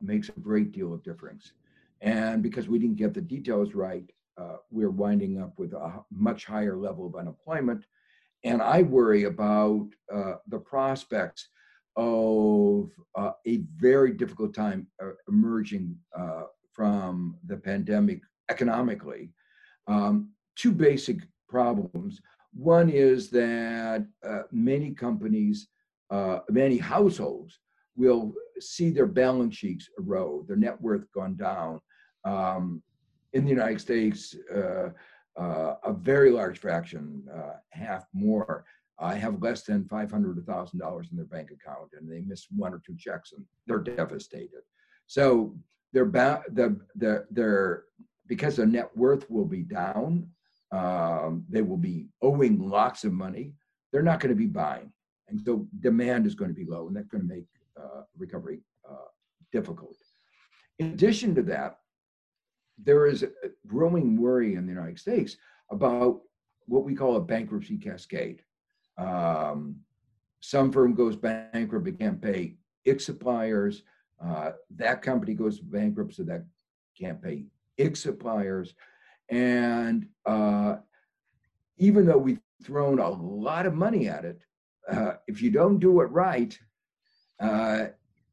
[0.00, 1.52] makes a great deal of difference.
[2.00, 6.44] And because we didn't get the details right, uh, we're winding up with a much
[6.46, 7.86] higher level of unemployment.
[8.44, 11.48] And I worry about uh, the prospects
[11.96, 19.30] of uh, a very difficult time uh, emerging uh, from the pandemic economically.
[19.86, 22.20] Um, two basic problems.
[22.54, 25.68] One is that uh, many companies,
[26.10, 27.58] uh, many households
[27.96, 31.80] will see their balance sheets erode, their net worth gone down.
[32.24, 32.82] Um,
[33.32, 34.90] in the United States, uh,
[35.36, 37.24] a very large fraction,
[37.70, 38.64] half more,
[39.02, 42.46] I have less than five hundred thousand dollars in their bank account, and they miss
[42.54, 44.62] one or two checks, and they're devastated.
[45.06, 45.56] So
[45.92, 47.82] they're ba- the the
[48.26, 50.28] because their net worth will be down.
[50.70, 53.54] Um, they will be owing lots of money.
[53.92, 54.92] They're not going to be buying,
[55.28, 57.46] and so demand is going to be low, and that's going to make
[57.78, 59.08] uh, recovery uh,
[59.50, 59.96] difficult.
[60.78, 61.78] In addition to that,
[62.82, 63.26] there is
[63.66, 65.36] growing worry in the United States
[65.70, 66.20] about
[66.66, 68.42] what we call a bankruptcy cascade.
[68.98, 69.76] Um,
[70.40, 73.82] some firm goes bankrupt, it can't pay its suppliers.
[74.22, 76.44] Uh, that company goes bankrupt, so that
[76.98, 77.44] can't pay
[77.76, 78.74] its suppliers.
[79.28, 80.76] And uh,
[81.78, 84.42] even though we've thrown a lot of money at it,
[84.90, 86.58] uh, if you don't do it right,
[87.40, 87.86] uh,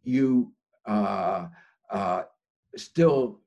[0.04, 0.52] you
[0.88, 1.48] uh,
[1.89, 2.24] uh,
[2.76, 3.39] still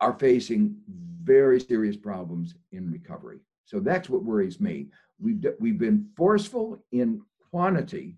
[0.00, 0.76] are facing
[1.22, 3.40] very serious problems in recovery.
[3.64, 4.88] So that's what worries me.
[5.20, 8.16] We've, we've been forceful in quantity,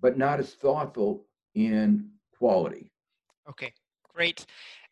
[0.00, 1.24] but not as thoughtful
[1.54, 2.90] in quality.
[3.48, 3.72] Okay,
[4.14, 4.46] great.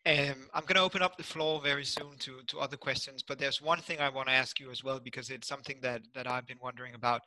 [0.05, 3.39] Um, I'm going to open up the floor very soon to, to other questions, but
[3.39, 6.27] there's one thing I want to ask you as well because it's something that, that
[6.27, 7.21] I've been wondering about.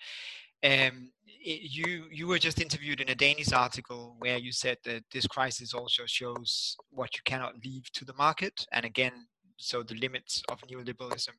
[0.63, 5.05] Um, it, you you were just interviewed in a Danish article where you said that
[5.11, 9.13] this crisis also shows what you cannot leave to the market, and again,
[9.57, 11.33] so the limits of neoliberalism.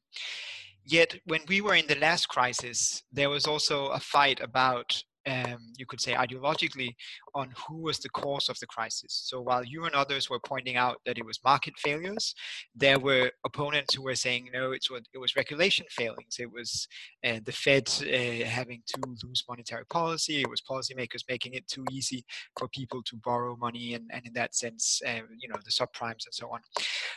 [0.85, 5.59] Yet, when we were in the last crisis, there was also a fight about um,
[5.77, 6.95] you could say ideologically
[7.35, 9.21] on who was the cause of the crisis.
[9.25, 12.33] So while you and others were pointing out that it was market failures,
[12.75, 16.37] there were opponents who were saying no, it's what it was regulation failings.
[16.39, 16.87] It was
[17.25, 20.41] uh, the Fed uh, having too loose monetary policy.
[20.41, 22.25] It was policymakers making it too easy
[22.57, 26.25] for people to borrow money, and, and in that sense, uh, you know, the subprimes
[26.25, 26.61] and so on.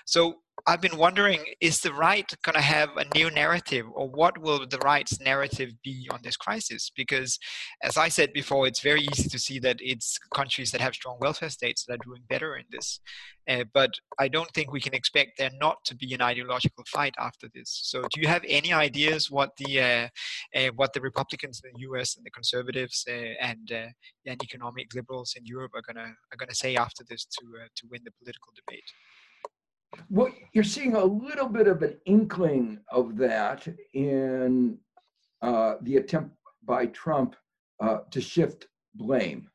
[0.05, 0.35] So
[0.67, 4.67] I've been wondering, is the right going to have a new narrative, or what will
[4.67, 6.91] the right's narrative be on this crisis?
[6.97, 7.39] Because,
[7.83, 11.19] as I said before, it's very easy to see that it's countries that have strong
[11.21, 13.01] welfare states that are doing better in this.
[13.47, 17.15] Uh, but I don't think we can expect there not to be an ideological fight
[17.19, 17.81] after this.
[17.83, 20.09] So, do you have any ideas what the uh,
[20.59, 22.17] uh, what the Republicans in the U.S.
[22.17, 23.89] and the conservatives uh, and uh,
[24.27, 27.87] and economic liberals in Europe are gonna are gonna say after this to uh, to
[27.91, 28.91] win the political debate?
[30.11, 34.79] Well, you're seeing a little bit of an inkling of that in
[35.43, 37.37] uh, the attempt by Trump
[37.81, 39.49] uh, to shift blame.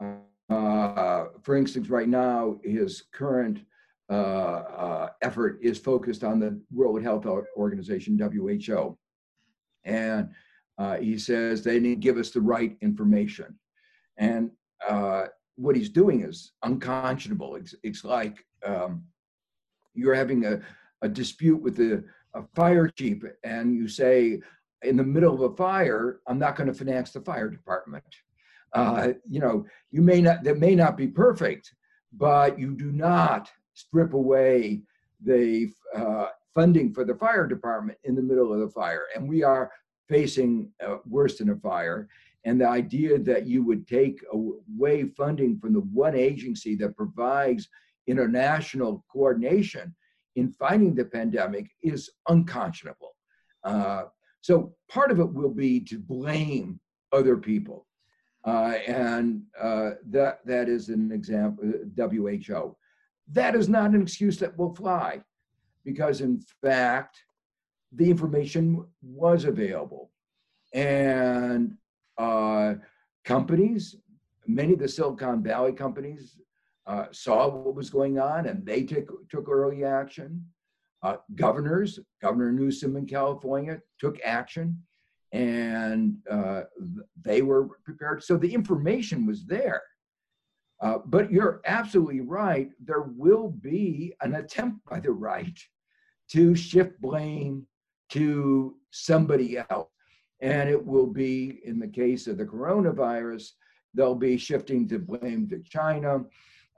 [0.00, 3.64] Uh, for instance, right now, his current
[4.10, 7.24] uh, uh, effort is focused on the World Health
[7.56, 8.98] Organization, WHO.
[9.84, 10.28] And
[10.76, 13.58] uh, he says they didn't give us the right information.
[14.18, 14.50] And
[15.56, 17.56] what he's doing is unconscionable.
[17.56, 19.04] It's, it's like um,
[19.94, 20.60] you're having a,
[21.02, 24.40] a dispute with the a fire chief and you say
[24.82, 28.04] in the middle of a fire i'm not going to finance the fire department
[28.72, 31.74] uh, you know you may not that may not be perfect
[32.14, 34.82] but you do not strip away
[35.24, 39.04] the uh, funding for the fire department in the middle of the fire.
[39.14, 39.70] And we are
[40.08, 42.08] facing uh, worse than a fire.
[42.44, 47.68] And the idea that you would take away funding from the one agency that provides
[48.06, 49.94] international coordination
[50.36, 53.14] in fighting the pandemic is unconscionable.
[53.64, 54.04] Uh,
[54.40, 56.80] so part of it will be to blame
[57.12, 57.86] other people.
[58.44, 62.76] Uh, and uh, that, that is an example, WHO.
[63.30, 65.20] That is not an excuse that will fly
[65.84, 67.18] because, in fact,
[67.92, 70.10] the information was available.
[70.72, 71.76] And
[72.18, 72.74] uh,
[73.24, 73.96] companies,
[74.46, 76.36] many of the Silicon Valley companies,
[76.86, 80.44] uh, saw what was going on and they took, took early action.
[81.02, 84.82] Uh, governors, Governor Newsom in California, took action
[85.32, 86.62] and uh,
[87.20, 88.22] they were prepared.
[88.22, 89.82] So the information was there.
[90.80, 92.70] Uh, but you're absolutely right.
[92.84, 95.58] There will be an attempt by the right
[96.32, 97.66] to shift blame
[98.10, 99.88] to somebody else.
[100.40, 103.50] And it will be, in the case of the coronavirus,
[103.94, 106.24] they'll be shifting the blame to China.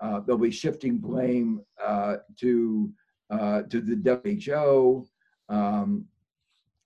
[0.04, 2.92] Uh, they'll be shifting blame uh, to
[3.30, 5.06] uh, to the WHO.
[5.48, 6.04] Um,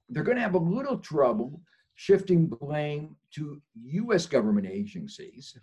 [0.09, 1.61] they're going to have a little trouble
[1.97, 4.25] shifting blame to U.S.
[4.27, 5.59] government agencies,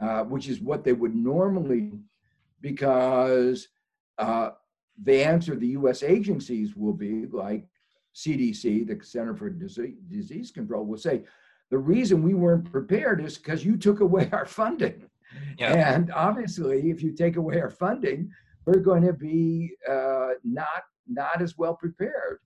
[0.00, 1.90] uh, which is what they would normally,
[2.60, 3.66] because
[4.18, 4.50] uh,
[5.02, 6.04] the answer the U.S.
[6.04, 7.66] agencies will be like
[8.14, 11.24] CDC, the Center for Disease Control, will say,
[11.70, 15.02] the reason we weren't prepared is because you took away our funding.
[15.58, 15.94] Yeah.
[15.94, 18.30] And obviously, if you take away our funding,
[18.66, 22.38] we're going to be uh, not not as well prepared.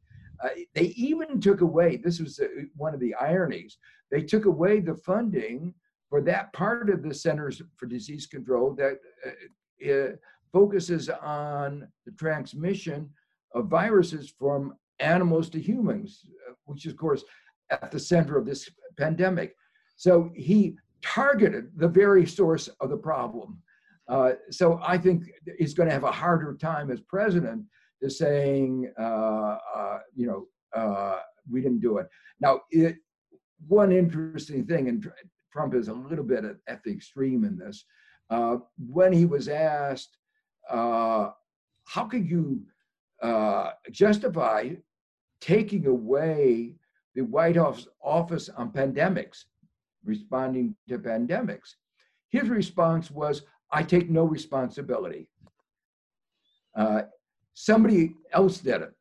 [0.42, 1.96] Uh, they even took away.
[1.96, 3.78] This was uh, one of the ironies.
[4.10, 5.74] They took away the funding
[6.08, 10.08] for that part of the Centers for Disease Control that uh, uh,
[10.52, 13.08] focuses on the transmission
[13.54, 17.24] of viruses from animals to humans, uh, which is, of course,
[17.70, 18.68] at the center of this
[18.98, 19.56] pandemic.
[19.96, 23.60] So he targeted the very source of the problem.
[24.08, 27.64] Uh, so I think he's going to have a harder time as president
[28.02, 31.18] to saying, uh, uh, you know, uh,
[31.50, 32.08] we didn't do it.
[32.40, 32.96] Now, it,
[33.68, 35.06] one interesting thing, and
[35.52, 37.84] Trump is a little bit at, at the extreme in this,
[38.30, 38.56] uh,
[38.88, 40.16] when he was asked,
[40.68, 41.30] uh,
[41.84, 42.62] how could you
[43.90, 44.70] justify
[45.40, 46.74] taking away
[47.14, 49.44] the White House office on pandemics?
[50.04, 51.74] Responding to pandemics.
[52.28, 55.28] His response was, I take no responsibility.
[56.76, 57.02] Uh,
[57.54, 58.92] somebody else did it.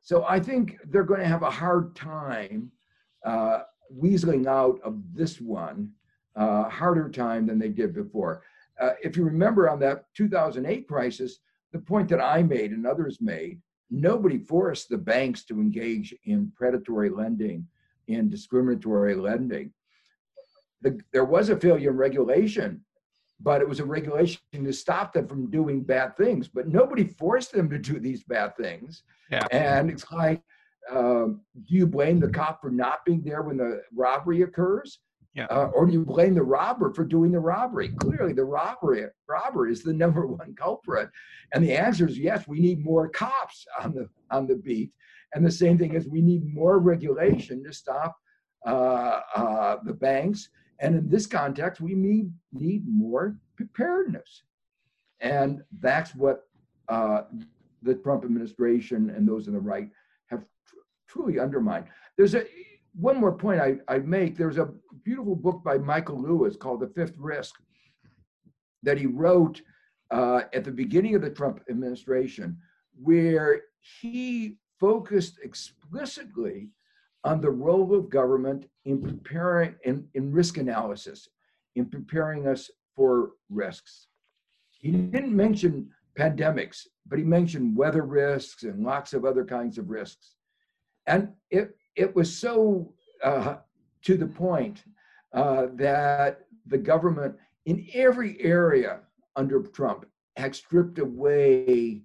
[0.00, 2.70] So I think they're going to have a hard time
[3.24, 3.60] uh,
[3.96, 5.90] weaseling out of this one,
[6.36, 8.42] uh, harder time than they did before.
[8.80, 11.38] Uh, if you remember on that 2008 crisis,
[11.72, 16.50] the point that I made and others made, nobody forced the banks to engage in
[16.56, 17.66] predatory lending,
[18.08, 19.72] in discriminatory lending
[20.82, 22.82] the, there was a failure in regulation,
[23.40, 26.48] but it was a regulation to stop them from doing bad things.
[26.48, 29.02] But nobody forced them to do these bad things.
[29.30, 29.46] Yeah.
[29.50, 30.42] And it's like,
[30.90, 34.98] um, do you blame the cop for not being there when the robbery occurs?
[35.34, 35.46] Yeah.
[35.46, 37.88] Uh, or do you blame the robber for doing the robbery?
[37.88, 41.08] Clearly, the robbery robber is the number one culprit,
[41.54, 42.48] and the answer is yes.
[42.48, 44.90] We need more cops on the on the beat,
[45.34, 48.16] and the same thing is we need more regulation to stop
[48.66, 50.48] uh, uh, the banks
[50.80, 54.42] and in this context, we need, need more preparedness.
[55.20, 56.48] And that's what
[56.88, 57.22] uh,
[57.82, 59.90] the Trump administration and those on the right
[60.26, 60.76] have tr-
[61.06, 61.86] truly undermined.
[62.16, 62.44] There's a
[62.94, 64.36] one more point I, I make.
[64.36, 64.70] There's a
[65.04, 67.54] beautiful book by Michael Lewis called The Fifth Risk
[68.82, 69.60] that he wrote
[70.10, 72.56] uh, at the beginning of the Trump administration,
[73.00, 73.62] where
[74.00, 76.70] he focused explicitly
[77.24, 81.28] on the role of government in preparing in, in risk analysis,
[81.76, 84.08] in preparing us for risks.
[84.70, 89.90] He didn't mention pandemics, but he mentioned weather risks and lots of other kinds of
[89.90, 90.34] risks.
[91.06, 92.92] And it, it was so
[93.22, 93.56] uh,
[94.02, 94.84] to the point
[95.32, 99.00] uh, that the government in every area
[99.36, 100.06] under Trump
[100.36, 102.02] had stripped away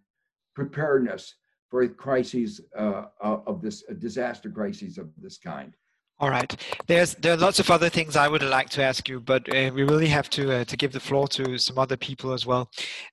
[0.56, 1.36] preparedness
[1.76, 5.74] for crises uh, uh, of this uh, disaster crises of this kind.
[6.22, 6.56] All right.
[6.88, 9.72] There's there are lots of other things I would like to ask you, but uh,
[9.76, 12.70] we really have to uh, to give the floor to some other people as well.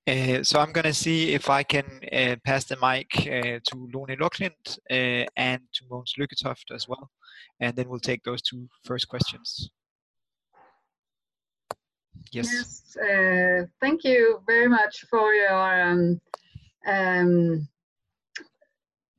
[0.07, 1.87] Uh, so I'm going to see if I can
[2.45, 3.09] pass the mic
[3.69, 4.79] to Lone Loklindt
[5.37, 7.11] and to Mogens Lykketoft as well,
[7.59, 9.71] and then we'll take those two first questions.
[12.31, 12.47] Yes.
[12.53, 12.97] Yes.
[13.81, 16.21] thank you very much for your um,
[16.87, 17.69] um,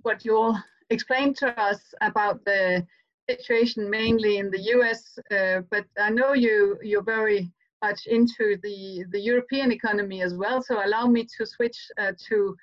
[0.03, 0.57] what you all
[0.89, 2.85] explained to us about the
[3.29, 7.51] situation mainly in the US, uh, but I know you you're very
[7.81, 10.61] much into the the European economy as well.
[10.61, 12.55] So allow me to switch uh, to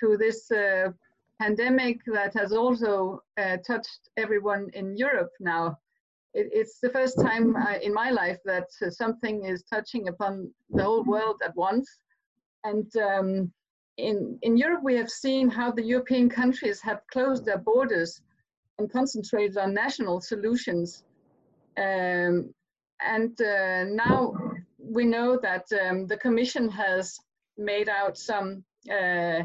[0.00, 0.90] to this uh,
[1.40, 5.78] pandemic that has also uh, touched everyone in Europe now.
[6.32, 8.68] It, it's the first time uh, in my life that
[9.02, 11.88] something is touching upon the whole world at once,
[12.64, 12.88] and.
[12.96, 13.52] Um,
[13.96, 18.20] in, in Europe, we have seen how the European countries have closed their borders
[18.78, 21.04] and concentrated on national solutions.
[21.76, 22.52] Um,
[23.00, 24.34] and uh, now
[24.78, 27.18] we know that um, the Commission has
[27.56, 29.42] made out some uh,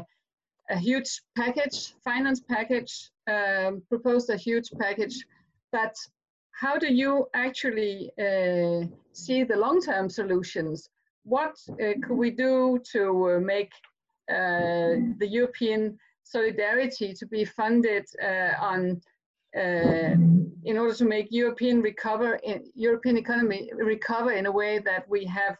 [0.70, 5.24] a huge package, finance package, um, proposed a huge package.
[5.72, 5.94] But
[6.52, 10.88] how do you actually uh, see the long-term solutions?
[11.24, 13.72] What uh, could we do to uh, make
[14.30, 19.00] the European solidarity to be funded uh, on
[19.56, 20.14] uh,
[20.64, 25.24] in order to make European recover in, European economy recover in a way that we
[25.24, 25.56] have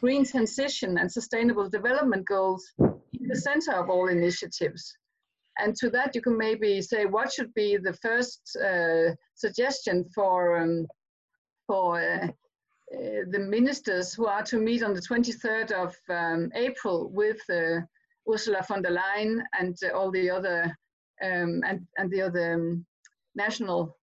[0.00, 4.96] green transition and sustainable development goals in the center of all initiatives.
[5.58, 10.58] And to that, you can maybe say what should be the first uh, suggestion for
[10.58, 10.86] um,
[11.66, 17.10] for uh, uh, the ministers who are to meet on the 23rd of um, April
[17.10, 17.80] with uh,
[18.28, 20.76] Ursula von der Leyen and all the other
[21.22, 22.86] um, and and the other um,
[23.34, 23.96] national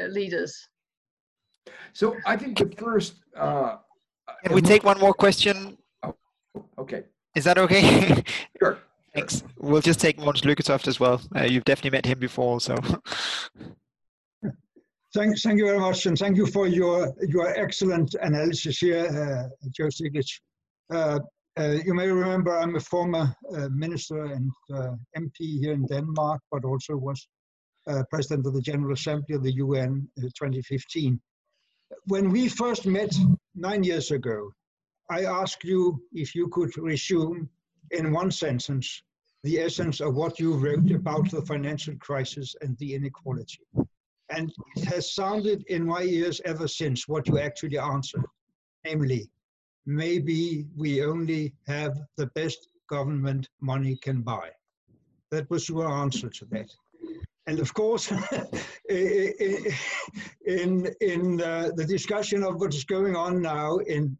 [0.00, 0.68] uh, leaders.
[1.92, 3.14] So I think the first.
[3.36, 3.76] Uh,
[4.44, 5.76] Can we take one more question?
[6.02, 6.14] Oh,
[6.78, 7.04] okay.
[7.34, 8.22] Is that okay?
[8.58, 8.78] sure.
[9.14, 9.42] Thanks.
[9.58, 11.20] We'll just take Mogens Lykketoft as well.
[11.34, 12.76] Uh, you've definitely met him before, so.
[15.14, 19.48] thank, thank you very much, and thank you for your your excellent analysis here, uh,
[19.70, 20.40] Joe Stiglitz.
[20.92, 21.18] Uh,
[21.58, 26.40] uh, you may remember I'm a former uh, minister and uh, MP here in Denmark,
[26.50, 27.26] but also was
[27.86, 31.20] uh, president of the General Assembly of the UN in 2015.
[32.06, 33.12] When we first met
[33.54, 34.52] nine years ago,
[35.10, 37.48] I asked you if you could resume
[37.90, 39.02] in one sentence
[39.42, 43.66] the essence of what you wrote about the financial crisis and the inequality.
[44.28, 48.26] And it has sounded in my ears ever since what you actually answered,
[48.84, 49.28] namely,
[49.86, 54.50] maybe we only have the best government money can buy.
[55.30, 56.70] That was your answer to that.
[57.46, 58.10] And of course,
[58.88, 59.74] in,
[61.00, 64.16] in uh, the discussion of what is going on now in,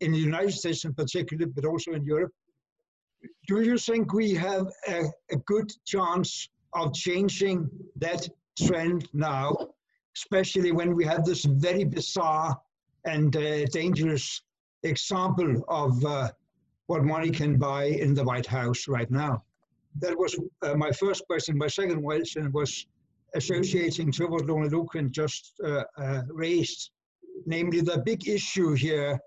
[0.00, 2.32] in the United States in particular, but also in Europe,
[3.46, 8.28] do you think we have a, a good chance of changing that
[8.66, 9.56] trend now,
[10.16, 12.56] especially when we have this very bizarre
[13.04, 14.42] and uh, dangerous
[14.88, 16.30] example of uh,
[16.86, 19.42] what money can buy in the White House right now?
[20.00, 21.56] That was uh, my first question.
[21.56, 22.86] My second question was
[23.34, 26.90] associating to what Lone Loklindt just uh, uh, raised,
[27.46, 29.18] namely the big issue here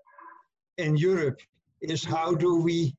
[0.78, 1.40] in Europe
[1.80, 2.94] is how do we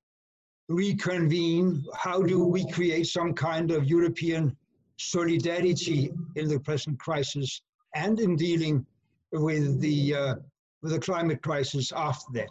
[0.69, 4.55] reconvene, how do we create some kind of European
[4.97, 7.61] solidarity in the present crisis
[7.95, 8.85] and in dealing
[9.31, 10.35] with the uh,
[10.81, 12.49] with the climate crisis after that.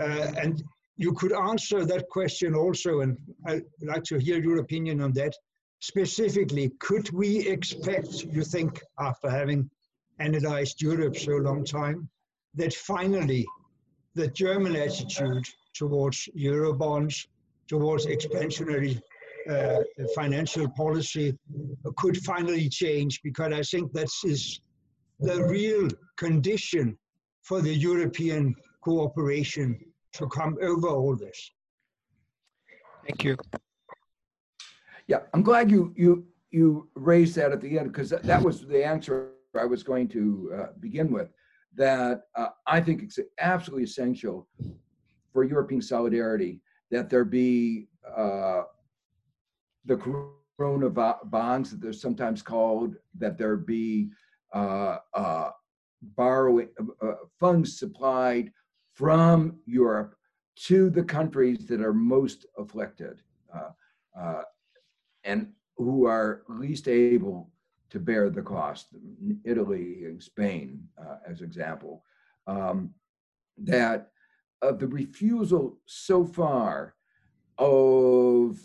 [0.00, 0.62] Uh, and
[0.96, 5.34] you could answer that question also, and I'd like to hear your opinion on that.
[5.80, 9.68] Specifically, could we expect, you think, after having
[10.20, 12.08] analyzed Europe so long time,
[12.54, 13.44] that finally
[14.14, 15.44] the German attitude
[15.74, 17.26] towards Eurobonds,
[17.66, 19.00] towards expansionary
[19.50, 19.78] uh,
[20.14, 21.36] financial policy
[21.96, 24.60] could finally change because I think that is
[25.18, 26.96] the real condition
[27.42, 29.78] for the European cooperation
[30.14, 31.50] to come over all this.
[33.06, 33.36] Thank you.
[35.08, 38.66] Yeah, I'm glad you you you raised that at the end because that, that was
[38.66, 41.30] the answer I was going to uh, begin with.
[41.74, 44.46] That uh, I think it's absolutely essential
[45.32, 48.62] for European solidarity that there be uh,
[49.86, 50.90] the corona
[51.24, 54.10] bonds that they're sometimes called, that there be
[54.54, 55.50] uh, uh,
[56.02, 58.52] borrowing uh, uh, funds supplied
[58.94, 60.14] from Europe
[60.54, 63.22] to the countries that are most afflicted
[63.54, 63.70] uh,
[64.20, 64.42] uh,
[65.24, 67.50] and who are least able
[67.90, 68.88] to bear the cost.
[69.44, 72.04] Italy and Spain, uh, as example,
[72.46, 72.92] um,
[73.58, 74.10] that
[74.60, 76.94] of the refusal so far
[77.58, 78.58] of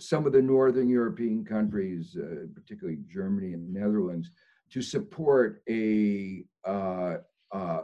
[0.00, 2.16] some of the northern European countries,
[2.54, 4.30] particularly Germany and Netherlands,
[4.74, 7.18] to support a uh,
[7.52, 7.82] uh,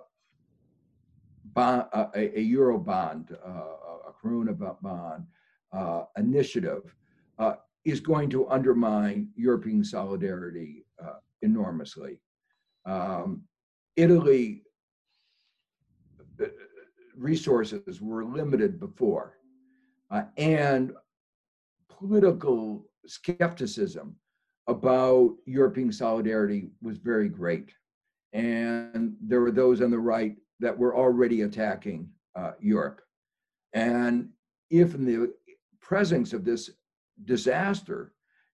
[1.54, 5.24] bond, uh, a, a, euro bond, uh, a corona bond,
[5.72, 6.92] uh, initiative
[7.84, 10.84] is going to undermine European solidarity
[11.42, 12.20] enormously.
[12.84, 13.42] Um,
[13.94, 14.64] Italy
[17.16, 19.38] resources were limited before,
[20.36, 20.92] and
[21.88, 24.16] political skepticism
[24.70, 27.70] about European solidarity was very great.
[28.32, 33.00] And there were those on the right that were already attacking uh, Europe.
[33.72, 34.28] And
[34.70, 35.32] if in the
[35.80, 36.70] presence of this
[37.24, 38.12] disaster,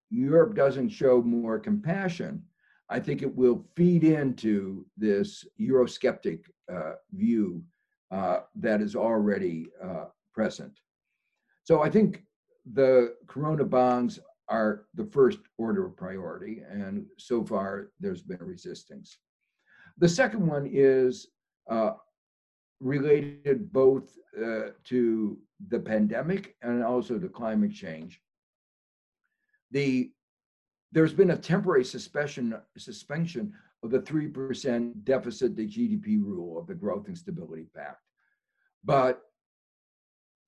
[0.08, 2.42] Europe doesn't show more compassion,
[2.88, 7.62] I think it will feed into this Eurosceptic uh, view
[8.10, 10.80] uh, that is already uh, present.
[11.64, 12.22] So I think
[12.72, 19.18] the Corona bonds are the first order of priority, and so far there's been resistance.
[19.98, 21.28] The second one is
[21.68, 21.92] uh,
[22.80, 25.38] related both uh, to
[25.68, 28.20] the pandemic and also to climate change.
[29.70, 30.12] The
[30.92, 36.74] there's been a temporary suspension suspension of the 3% deficit to GDP rule of the
[36.74, 38.00] Growth and Stability Pact.
[38.84, 39.22] But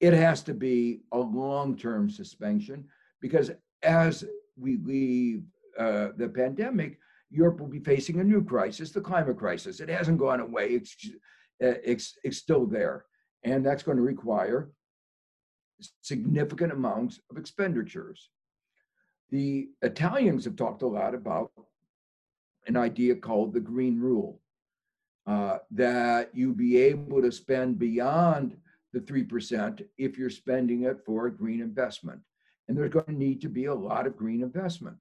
[0.00, 2.86] it has to be a long-term suspension
[3.20, 3.50] because
[3.82, 4.24] as
[4.56, 5.42] we leave
[5.78, 6.98] uh, the pandemic,
[7.30, 9.80] Europe will be facing a new crisis, the climate crisis.
[9.80, 10.96] It hasn't gone away, it's,
[11.62, 13.04] uh, it's, it's still there.
[13.44, 14.70] And that's going to require
[16.02, 18.30] significant amounts of expenditures.
[19.30, 21.52] The Italians have talked a lot about
[22.66, 24.40] an idea called the Green Rule,
[25.26, 28.56] uh, that you be able to spend beyond
[28.92, 32.20] the 3% if you're spending it for a green investment.
[32.68, 34.98] And there's going to need to be a lot of green investment.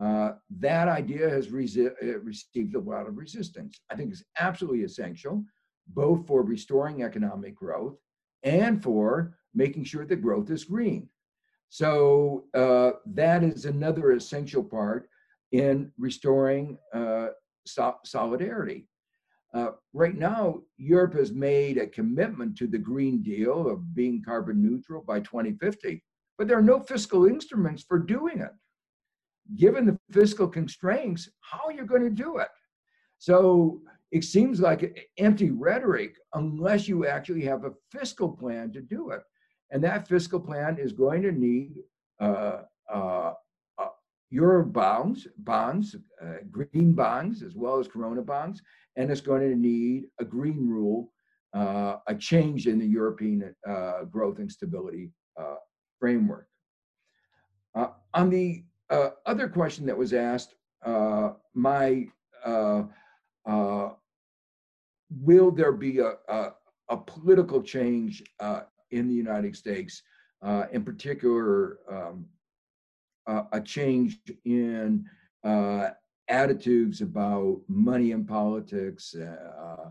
[0.00, 3.78] Uh, that idea has uh, received a lot of resistance.
[3.90, 5.44] I think it's absolutely essential,
[5.88, 7.96] both for restoring economic growth
[8.42, 11.08] and for making sure that growth is green.
[11.68, 15.08] So uh, that is another essential part
[15.52, 17.28] in restoring uh,
[17.66, 18.88] so- solidarity.
[19.54, 24.62] Uh, right now, Europe has made a commitment to the Green Deal of being carbon
[24.62, 26.02] neutral by 2050,
[26.38, 28.50] but there are no fiscal instruments for doing it.
[29.56, 32.48] Given the fiscal constraints, how are you going to do it?
[33.18, 39.10] So it seems like empty rhetoric unless you actually have a fiscal plan to do
[39.10, 39.22] it.
[39.70, 41.76] And that fiscal plan is going to need
[42.20, 42.62] uh,
[42.92, 43.32] uh,
[43.78, 43.88] uh,
[44.30, 48.60] euro bonds, bonds, uh, green bonds, as well as Corona bonds,
[48.96, 51.10] and it's going to need a green rule,
[51.54, 55.10] uh, a change in the European uh, growth and stability
[56.02, 56.48] framework.
[57.76, 62.08] Uh, on the uh, other question that was asked, uh, my
[65.24, 66.54] will there be a, a,
[66.88, 68.20] a political change
[68.90, 70.02] in the United States,
[70.72, 72.26] in particular, um,
[73.52, 75.08] a change in
[76.28, 79.14] attitudes about money and politics.
[79.14, 79.90] Uh,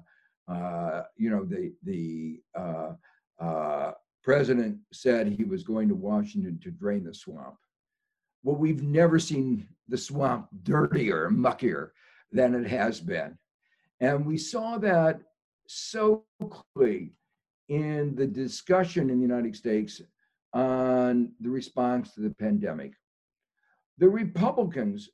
[0.52, 2.92] uh, you know, the the uh,
[3.40, 3.92] uh,
[4.24, 7.56] president said he was going to Washington to drain the swamp.
[8.44, 11.90] Well, we've never seen the swamp dirtier, muckier
[12.32, 13.38] than it has been,
[14.00, 15.22] and we saw that
[15.68, 17.14] so clearly
[17.70, 20.02] in the discussion in the United States
[20.54, 22.94] on the response to the pandemic.
[23.98, 25.10] The Republicans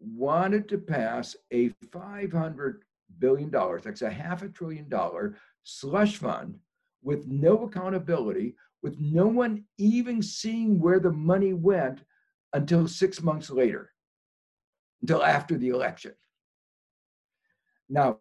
[0.00, 2.74] wanted to pass a $500
[3.18, 3.50] billion,
[3.82, 6.58] that's a half a trillion dollar slush fund
[7.02, 12.02] with no accountability, with no one even seeing where the money went
[12.52, 13.90] until six months later,
[15.02, 16.12] until after the election.
[17.88, 18.18] Now,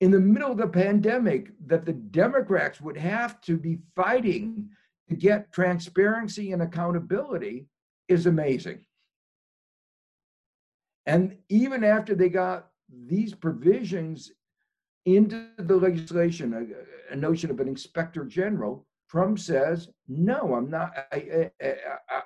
[0.00, 4.70] in the middle of the pandemic, that the Democrats would have to be fighting
[5.08, 7.66] to get transparency and accountability
[8.08, 8.84] is amazing.
[11.06, 12.68] And even after they got
[13.06, 14.32] these provisions
[15.06, 20.92] into the legislation, a, a notion of an inspector general, Trump says, "No, I'm not.
[21.12, 21.50] I,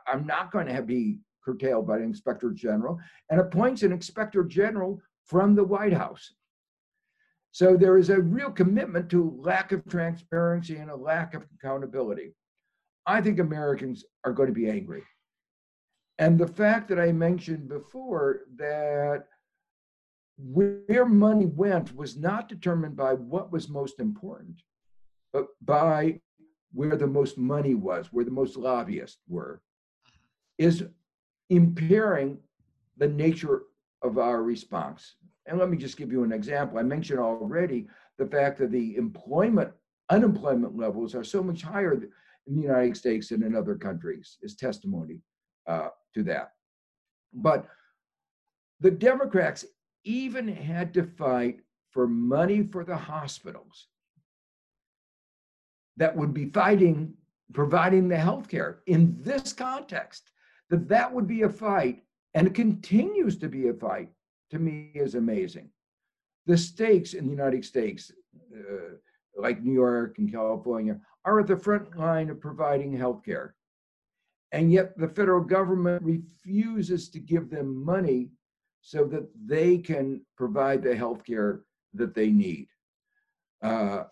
[0.07, 2.99] am not going to be curtailed by an inspector general,"
[3.31, 6.35] and appoints an inspector general from the White House.
[7.53, 12.35] So there is a real commitment to lack of transparency and a lack of accountability.
[13.07, 15.05] I think Americans are going to be angry.
[16.19, 19.04] And the fact that I mentioned before that
[20.37, 24.63] where money went was not determined by what was most important,
[25.33, 26.21] but by
[26.73, 29.61] where the most money was, where the most lobbyists were,
[30.59, 30.85] is
[31.51, 32.39] impairing
[32.97, 33.63] the nature
[34.03, 35.17] of our response.
[35.47, 36.79] And let me just give you an example.
[36.79, 37.87] I mentioned already
[38.19, 39.71] the fact that the employment,
[40.11, 41.93] unemployment levels are so much higher
[42.47, 45.21] in the United States than in other countries is testimony
[45.67, 46.53] uh, to that.
[47.33, 47.67] But
[48.81, 49.65] the Democrats
[50.05, 53.89] even had to fight for money for the hospitals
[55.97, 57.15] that would be fighting,
[57.53, 60.31] providing the health care in this context,
[60.71, 62.03] that that would be a fight
[62.35, 64.09] and it continues to be a fight
[64.51, 65.71] to me is amazing.
[66.47, 68.11] The stakes in the United States,
[68.55, 68.97] uh,
[69.37, 73.55] like New York and California, are at the front line of providing health care.
[74.53, 78.31] And yet the federal government refuses to give them money
[78.87, 81.63] so that they can provide the health care
[81.95, 82.69] that they need.
[83.63, 84.05] Uh,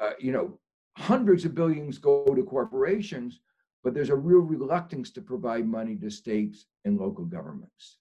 [0.00, 0.58] uh, you know,
[0.96, 3.40] hundreds of billions go to corporations,
[3.84, 7.98] but there's a real reluctance to provide money to states and local governments.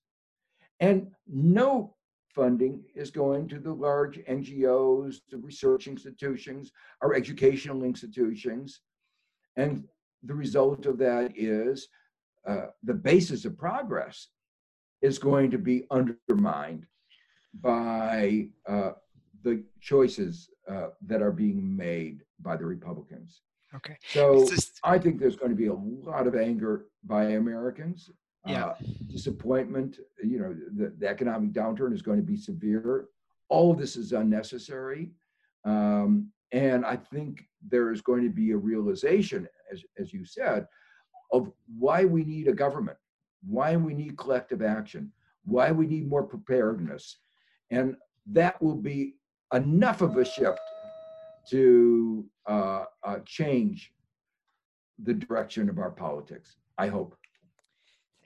[0.79, 1.97] And no
[2.33, 8.79] funding is going to the large NGOs, the research institutions, our educational institutions.
[9.57, 9.83] And
[10.23, 11.89] the result of that is
[12.47, 14.29] uh, the basis of progress
[15.01, 16.85] is going to be undermined
[17.61, 18.91] by uh,
[19.43, 23.41] the choices uh, that are being made by the Republicans.
[23.75, 23.97] Okay.
[24.07, 24.79] So just...
[24.83, 28.09] I think there's going to be a lot of anger by Americans.
[28.45, 28.67] Yeah.
[28.67, 28.75] Uh,
[29.07, 29.99] disappointment.
[30.23, 33.07] You know, the, the, economic downturn is going to be severe.
[33.49, 35.11] All of this is unnecessary.
[35.65, 40.65] Um, and I think there is going to be a realization, as, as you said,
[41.31, 42.97] of why we need a government,
[43.45, 45.11] why we need collective action,
[45.45, 47.17] why we need more preparedness.
[47.71, 47.95] And
[48.31, 49.15] that will be
[49.53, 50.59] enough of a shift
[51.49, 53.93] to uh, uh, change
[55.03, 57.15] the direction of our politics, I hope.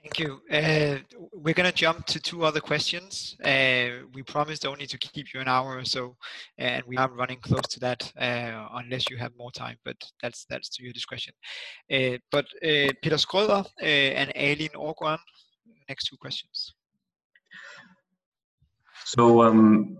[0.02, 0.40] Thank you.
[0.50, 0.98] Uh,
[1.32, 3.36] we're going to jump to two other questions.
[3.44, 6.16] Uh, we promised only to keep you an hour or so,
[6.58, 9.76] and we are running close to that, uh, unless you have more time.
[9.84, 11.34] But that's that's to your discretion.
[11.88, 15.18] Uh, but uh, Peter Schröder uh, and Aileen Orguan,
[15.88, 16.74] next two questions.
[19.04, 19.98] So, um,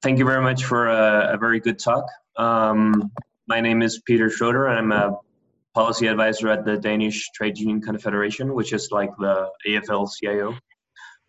[0.00, 2.04] thank you very much for a, a very good talk.
[2.36, 3.10] Um,
[3.48, 5.18] my name is Peter Schroeder, and I'm a
[5.74, 10.56] policy advisor at the Danish Trade Union Confederation, which is like the AFL-CIO.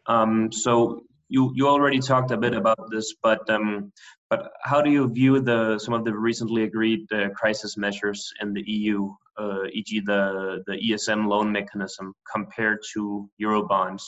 [0.08, 3.92] Um, so you you already talked a bit about this, but um,
[4.30, 8.54] but how do you view the some of the recently agreed uh, crisis measures in
[8.54, 10.00] the EU, uh, e.g.
[10.02, 14.04] the the ESM loan mechanism, compared to Eurobonds?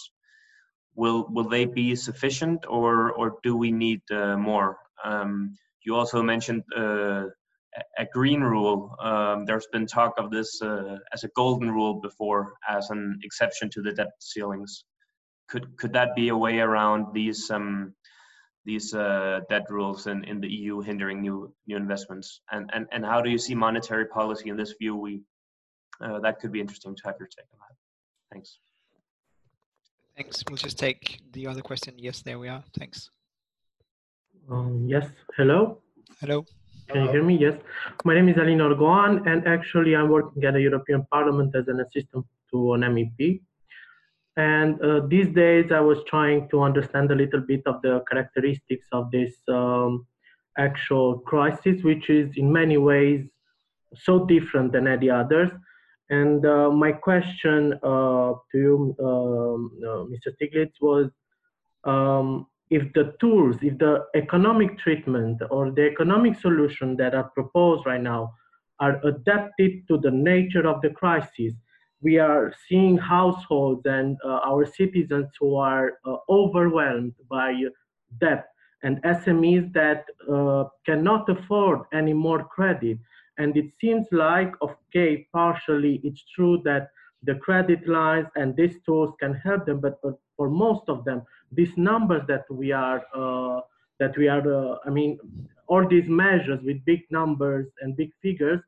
[0.96, 4.78] Will will they be sufficient, or or do we need uh, more?
[5.04, 7.26] Um, you also mentioned uh,
[7.98, 8.96] a green rule.
[9.00, 13.70] Um, there's been talk of this uh, as a golden rule before, as an exception
[13.72, 14.84] to the debt ceilings.
[15.50, 17.94] Could could that be a way around these um,
[18.66, 22.42] these uh, debt rules in, in the EU hindering new new investments?
[22.52, 24.96] And and and how do you see monetary policy in this view?
[24.96, 25.22] We
[26.02, 27.76] uh, that could be interesting to have your take on that.
[28.32, 28.60] Thanks.
[30.16, 30.44] Thanks.
[30.50, 31.94] We'll just take the other question.
[31.98, 32.64] Yes, there we are.
[32.78, 33.10] Thanks.
[34.50, 35.06] Um, yes.
[35.36, 35.82] Hello.
[36.20, 36.46] Hello.
[36.90, 37.38] Can you hear me?
[37.38, 37.60] Yes.
[38.06, 41.82] My name is Alin Orgoan, and actually I'm working at the European Parliament as an
[41.82, 43.42] assistant to an MEP.
[44.38, 48.86] And uh, these days I was trying to understand a little bit of the characteristics
[48.94, 50.08] of this um,
[50.58, 53.26] actual crisis, which is in many ways
[53.94, 55.52] so different than any others.
[56.10, 60.32] And uh, my question uh, to you, um, uh, Mr.
[60.38, 61.10] Stiglitz, was
[61.84, 67.86] um, if the tools, if the economic treatment or the economic solution that are proposed
[67.86, 68.34] right now
[68.80, 71.53] are adapted to the nature of the crisis,
[72.01, 77.53] we are seeing households and uh, our citizens who are uh, overwhelmed by
[78.20, 78.45] debt
[78.84, 82.99] and SMEs that uh, cannot afford any more credit.
[83.39, 86.89] And it seems like, okay, partially it's true that
[87.24, 89.99] the credit lines and these tools can help them, but
[90.36, 93.62] for most of them, these numbers that we are uh,
[94.00, 95.18] that we are uh, i mean
[95.68, 98.62] all these measures with big numbers and big figures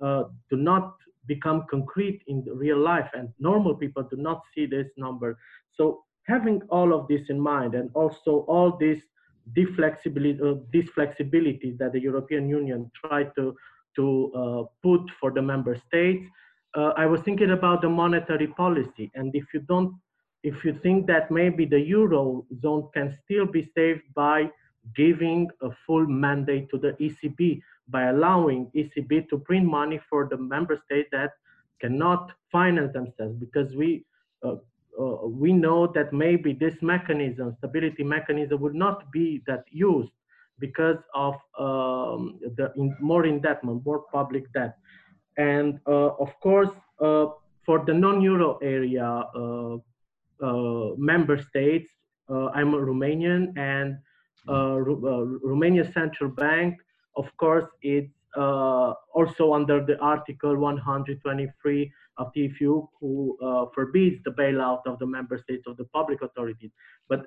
[0.00, 0.94] uh, do not
[1.26, 5.38] become concrete in real life and normal people do not see this number.
[5.72, 9.00] So having all of this in mind and also all this
[9.56, 13.56] deflexibility uh, flexibility that the european union tried to
[13.96, 16.24] to uh, put for the member states
[16.76, 19.10] uh, i was thinking about the monetary policy.
[19.16, 19.94] And if you don't
[20.42, 24.50] if you think that maybe the eurozone can still be saved by
[24.94, 30.36] giving a full mandate to the ECB by allowing ECB to print money for the
[30.36, 31.32] member states that
[31.80, 34.04] cannot finance themselves because we
[34.44, 34.56] uh,
[35.00, 40.12] uh, we know that maybe this mechanism, stability mechanism, would not be that used
[40.58, 44.76] because of um, the in, more indebtedness, more public debt.
[45.38, 46.68] And of course,
[46.98, 49.24] for the non-euro area
[50.98, 51.90] member states,
[52.28, 53.98] I'm a Romanian and
[54.46, 56.78] Romania Central Bank,
[57.16, 64.22] of course, it's uh, also under the Article 123 of the TFU, who uh, forbids
[64.24, 66.70] the bailout of the member states of the public authorities,
[67.08, 67.26] but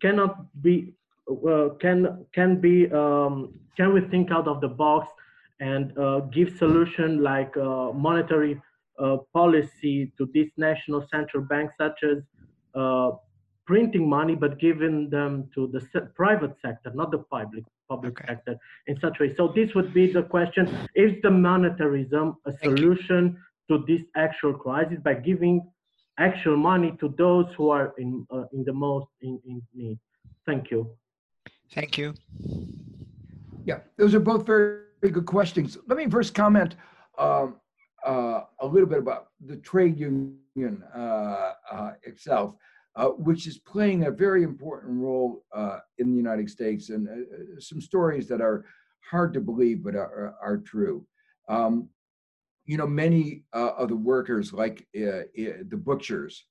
[0.00, 0.92] cannot be
[1.30, 5.08] uh, can can be um, can we think out of the box
[5.60, 8.60] and uh, give solution like uh, monetary
[8.98, 12.18] uh, policy to these national central banks, such as
[13.66, 15.80] printing money, but giving them to the
[16.14, 18.28] private sector, not the public public okay.
[18.28, 18.56] sector
[18.86, 19.34] in such a way.
[19.36, 20.64] So this would be the question:
[20.94, 23.36] Is the monetarism a solution
[23.68, 25.62] to this actual crisis by giving
[26.18, 29.98] actual money to those who are in uh, in the most in, in need?
[30.46, 30.90] Thank you.
[31.72, 32.14] Thank you.
[33.64, 35.78] Yeah, those are both very, very good questions.
[35.86, 36.74] Let me first comment
[37.16, 37.56] um,
[38.04, 40.38] uh, a little bit about the trade union
[40.94, 42.54] uh, uh itself
[42.94, 47.12] uh, which is playing a very important role uh, in the United States, and uh,
[47.12, 48.66] uh, some stories that are
[49.10, 51.06] hard to believe but are, are true.
[51.48, 51.88] Um,
[52.66, 56.44] you know, many uh, of the workers, like the butchers,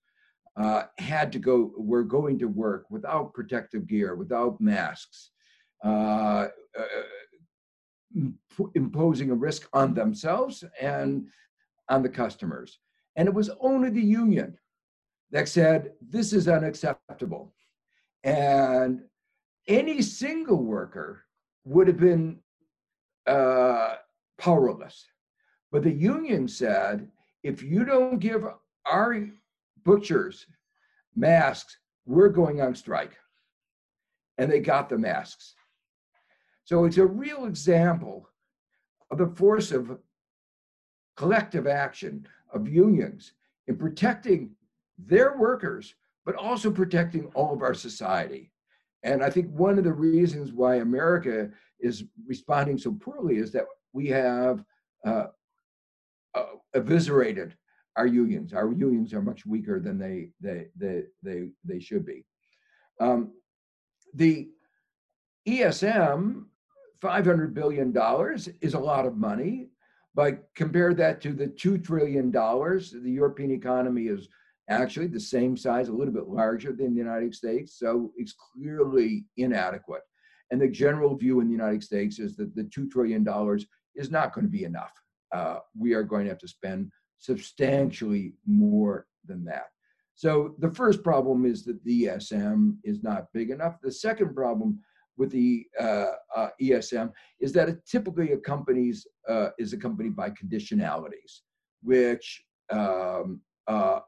[0.97, 5.29] had to go, were going to work without protective gear, without masks,
[8.75, 11.27] imposing a risk on themselves and
[11.89, 12.79] on the customers.
[13.21, 14.57] And it was only the union
[15.29, 17.53] that said, this is unacceptable.
[18.23, 19.03] And
[19.67, 21.23] any single worker
[21.63, 22.39] would have been
[23.27, 23.97] uh,
[24.39, 25.05] powerless.
[25.71, 27.11] But the union said,
[27.43, 28.43] if you don't give
[28.87, 29.29] our
[29.85, 30.47] butchers
[31.15, 33.15] masks, we're going on strike.
[34.39, 35.53] And they got the masks.
[36.63, 38.27] So it's a real example
[39.11, 39.99] of the force of
[41.15, 43.33] collective action of unions
[43.67, 44.51] in protecting
[44.97, 45.95] their workers,
[46.25, 48.51] but also protecting all of our society.
[49.03, 51.49] And I think one of the reasons why America
[51.79, 54.63] is responding so poorly is that we have
[55.05, 55.27] uh,
[56.35, 56.45] uh,
[56.75, 57.55] eviscerated
[57.97, 58.53] our unions.
[58.53, 62.25] Our unions are much weaker than they they they they, they should be.
[62.99, 63.33] Um,
[64.13, 64.49] the
[65.47, 66.45] ESM,
[67.01, 69.69] five hundred billion dollars, is a lot of money.
[70.13, 74.27] But compare that to the two trillion dollars the European economy is
[74.69, 77.77] actually the same size, a little bit larger than the United States.
[77.77, 80.03] So it's clearly inadequate.
[80.51, 83.25] And the general view in the United States is that the $2 trillion
[83.95, 84.91] is not going to be enough.
[85.33, 89.67] Uh, we are going to have to spend substantially more than that.
[90.15, 93.77] So the first problem is that the ESM is not big enough.
[93.81, 94.79] The second problem
[95.17, 101.41] with the uh, uh, ESM is that it typically accompanies uh, is accompanied by conditionalities,
[101.83, 103.99] which um, uh,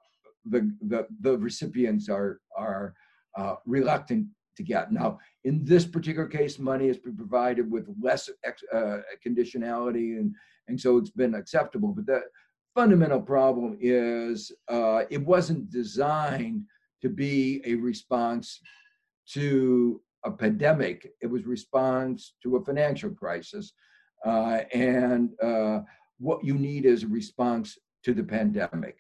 [0.45, 2.93] the, the, the recipients are, are
[3.37, 4.27] uh, reluctant
[4.57, 4.91] to get.
[4.91, 10.33] Now, in this particular case, money has been provided with less ex, uh, conditionality, and,
[10.67, 11.89] and so it's been acceptable.
[11.89, 12.21] But the
[12.75, 14.51] fundamental problem is
[15.09, 16.63] it wasn't designed
[17.01, 18.59] to be a response
[19.29, 21.11] to a pandemic.
[21.21, 23.73] It was response to a financial crisis.
[24.25, 25.81] Uh, and uh,
[26.19, 28.97] what you need is a response to the pandemic.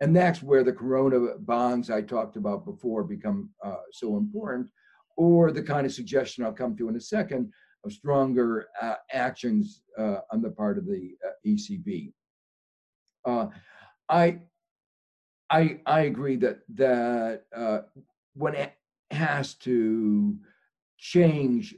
[0.00, 4.68] And that's where the corona bonds I talked about before become uh, so important,
[5.16, 7.52] or the kind of suggestion I'll come to in a second
[7.84, 12.12] of stronger uh, actions uh, on the part of the uh, ECB.
[14.08, 14.40] I,
[15.52, 17.80] I, I agree that that uh,
[18.34, 18.54] when
[19.12, 20.36] has to
[20.98, 21.74] change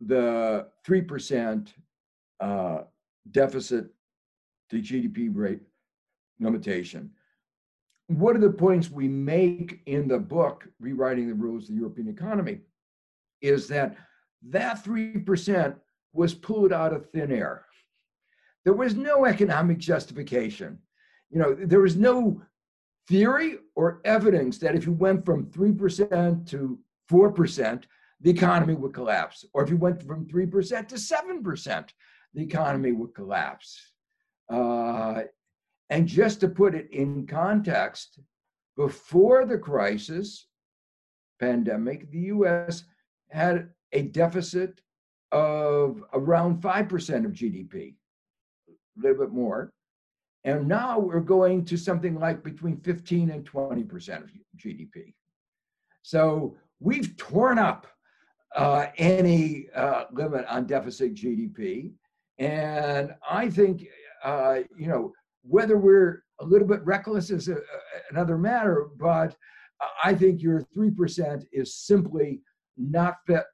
[0.00, 1.74] the three percent
[2.40, 2.82] uh,
[3.30, 3.86] deficit
[4.70, 5.60] to GDP rate
[6.40, 7.10] limitation
[8.08, 12.08] one of the points we make in the book, Rewriting the Rules of the European
[12.08, 12.60] Economy,
[13.40, 13.96] is that
[14.50, 15.74] that 3%
[16.12, 17.64] was pulled out of thin air.
[18.64, 20.78] There was no economic justification.
[21.30, 22.42] You know, there was no
[23.08, 26.78] theory or evidence that if you went from 3% to
[27.10, 27.84] 4%,
[28.20, 29.44] the economy would collapse.
[29.52, 31.88] Or if you went from 3% to 7%,
[32.32, 33.92] the economy would collapse.
[34.50, 35.22] Uh,
[35.90, 38.18] and just to put it in context,
[38.76, 40.46] before the crisis
[41.38, 42.84] pandemic, the US
[43.30, 44.80] had a deficit
[45.32, 47.94] of around 5% of GDP,
[48.68, 49.72] a little bit more.
[50.44, 55.14] And now we're going to something like between 15 and 20% of GDP.
[56.02, 57.86] So we've torn up
[58.54, 61.92] uh, any uh, limit on deficit GDP.
[62.38, 63.86] And I think
[64.24, 67.58] uh, you know, whether we're a little bit reckless is a,
[68.10, 69.36] another matter, but
[70.02, 72.40] I think your 3% is simply
[72.78, 73.44] not fit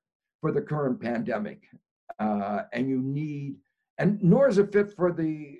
[0.41, 1.65] for the current pandemic.
[2.21, 3.57] Uh, and you need,
[3.99, 5.59] and nor is it fit for the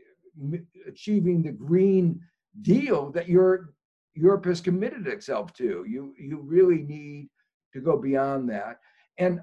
[0.87, 2.21] achieving the green
[2.63, 3.75] deal that your
[4.15, 5.85] Europe has committed itself to.
[5.89, 7.29] You you really need
[7.73, 8.79] to go beyond that.
[9.19, 9.41] And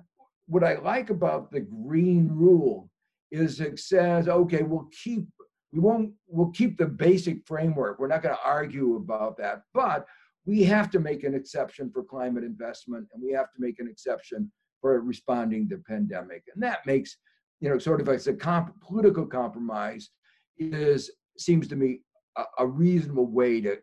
[0.48, 2.90] what I like about the green rule
[3.32, 5.28] is it says, okay, we'll keep
[5.72, 8.00] we won't we'll keep the basic framework.
[8.00, 10.06] We're not going to argue about that, but
[10.46, 13.88] we have to make an exception for climate investment and we have to make an
[13.88, 16.44] exception for responding to pandemic.
[16.54, 17.18] And that makes,
[17.60, 20.10] you know, sort of as a comp- political compromise
[20.58, 22.02] is seems to me
[22.36, 23.78] a, a reasonable way to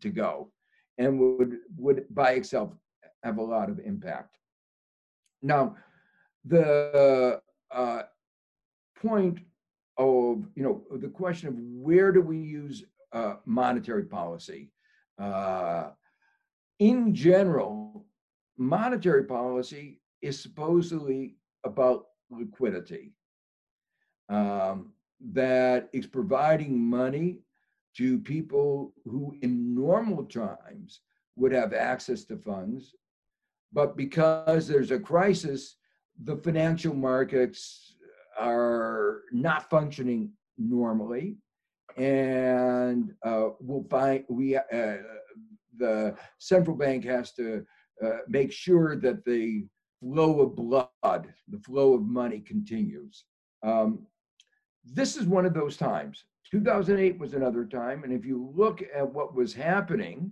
[0.00, 0.50] to go
[0.98, 2.72] and would would by itself
[3.22, 4.36] have a lot of impact.
[5.42, 5.76] Now,
[6.44, 8.02] the uh,
[8.96, 9.38] point
[9.96, 14.70] of you know the question of where do we use uh, monetary policy?
[15.18, 15.90] Uh,
[16.80, 18.04] in general,
[18.58, 23.12] monetary policy is supposedly about liquidity.
[24.28, 24.93] Um,
[25.32, 27.38] that is providing money
[27.96, 31.00] to people who, in normal times,
[31.36, 32.94] would have access to funds.
[33.72, 35.76] But because there's a crisis,
[36.22, 37.96] the financial markets
[38.38, 41.36] are not functioning normally.
[41.96, 44.96] And uh, we'll find we uh,
[45.76, 47.64] the central bank has to
[48.04, 49.66] uh, make sure that the
[50.00, 53.24] flow of blood, the flow of money continues.
[53.62, 54.06] Um,
[54.84, 56.24] this is one of those times.
[56.50, 58.04] 2008 was another time.
[58.04, 60.30] And if you look at what was happening,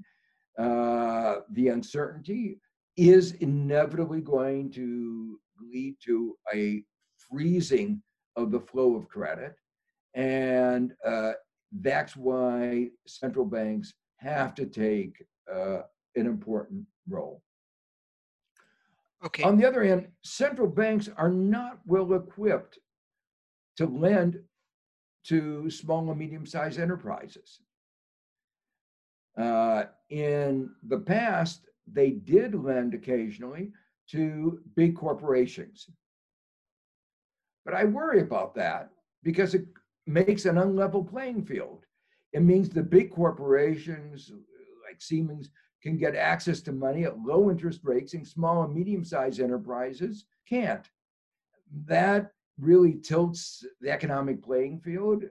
[0.58, 2.60] uh, the uncertainty
[2.96, 6.84] is inevitably going to lead to a
[7.16, 8.02] freezing
[8.36, 9.54] of the flow of credit.
[10.14, 11.32] And uh,
[11.80, 15.80] that's why central banks have to take uh,
[16.14, 17.42] an important role.
[19.24, 19.44] Okay.
[19.44, 22.78] On the other hand, central banks are not well equipped
[23.76, 24.38] to lend
[25.24, 27.60] to small and medium sized enterprises.
[29.36, 33.72] Uh, in the past, they did lend occasionally
[34.10, 35.88] to big corporations.
[37.64, 38.90] But I worry about that
[39.22, 39.66] because it
[40.06, 41.86] makes an unlevel playing field.
[42.32, 44.32] It means the big corporations
[44.86, 45.50] like Siemens
[45.82, 50.26] can get access to money at low interest rates and small and medium sized enterprises
[50.48, 50.88] can't.
[51.86, 55.24] That really tilts the economic playing field.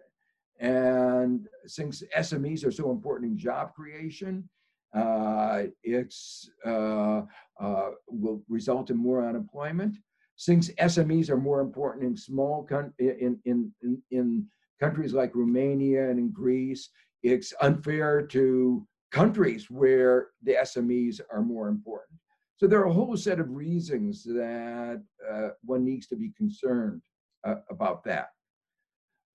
[0.59, 4.47] And since SMEs are so important in job creation,
[4.93, 7.22] uh, it's uh,
[7.59, 9.97] uh, will result in more unemployment.
[10.36, 14.45] Since SMEs are more important in small con- in, in, in, in
[14.80, 16.89] countries like Romania and in Greece,
[17.24, 22.19] it's unfair to countries where the SMEs are more important.
[22.57, 25.01] So there are a whole set of reasons that
[25.32, 27.01] uh, one needs to be concerned
[27.43, 28.29] uh, about that.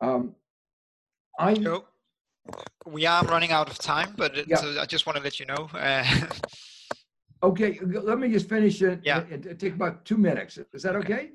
[0.00, 0.34] Um,
[1.38, 1.84] I so
[2.86, 4.56] we are running out of time, but it, Yeah.
[4.56, 5.68] so I just want to let you know.
[5.74, 6.04] Uh,
[7.42, 7.78] okay.
[7.82, 9.00] Let me just finish it.
[9.04, 9.24] Yeah.
[9.30, 10.58] It, it take about two minutes.
[10.72, 11.30] Is that okay?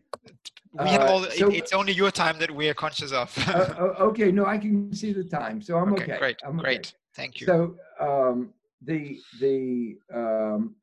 [0.73, 1.23] we have Uh, all.
[1.25, 3.35] it- so- it's only your time that we are conscious of.
[3.49, 4.31] uh, uh, okay.
[4.31, 6.17] No, I can see the time, so I'm okay.
[6.17, 6.63] great, I'm okay.
[6.63, 6.93] great.
[7.15, 7.47] Thank you.
[7.47, 10.75] So um, the the um,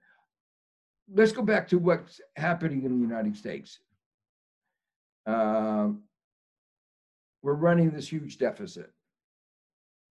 [1.10, 3.78] let's go back to what's happening in the United States.
[5.28, 6.04] Um,
[7.42, 8.90] we're running this huge deficit.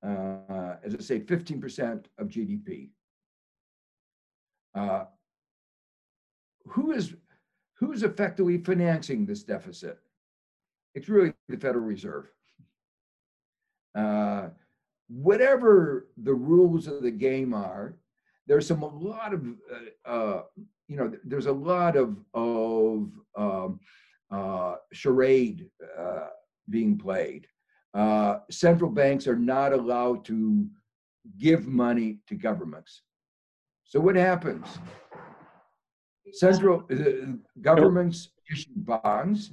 [0.07, 2.91] Uh, as I say, 15% of GDP.
[4.75, 5.05] Uh,
[6.67, 7.15] who is
[7.79, 9.99] who is effectively financing this deficit?
[10.95, 12.31] It's really the Federal Reserve.
[13.95, 14.49] Uh,
[15.09, 17.97] whatever the rules of the game are,
[18.47, 20.43] there's some a lot of uh, uh,
[20.89, 23.81] you know there's a lot of of um,
[24.31, 25.69] uh, charade
[25.99, 26.29] uh,
[26.69, 27.47] being played.
[27.95, 30.67] Uh, central banks are not allowed to
[31.39, 33.03] give money to governments.
[33.85, 34.67] So what happens?
[36.33, 39.53] Central uh, governments issue bonds,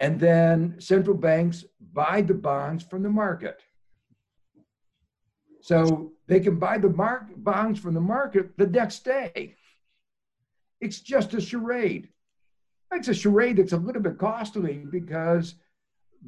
[0.00, 3.60] and then central banks buy the bonds from the market.
[5.60, 6.88] So they can buy the
[7.36, 9.54] bonds from the market the next day.
[10.80, 12.08] It's just a charade.
[12.92, 15.54] It's a charade that's a little bit costly because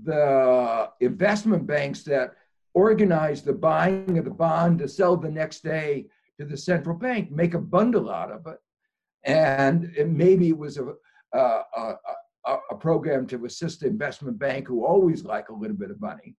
[0.02, 2.34] the investment banks that
[2.72, 6.06] organize the buying of the bond to sell the next day
[6.38, 8.58] to the central bank make a bundle out of it.
[9.24, 10.94] And it maybe it was a,
[11.32, 11.62] a,
[12.46, 16.00] a, a, program to assist the investment bank who always like a little bit of
[16.00, 16.36] money.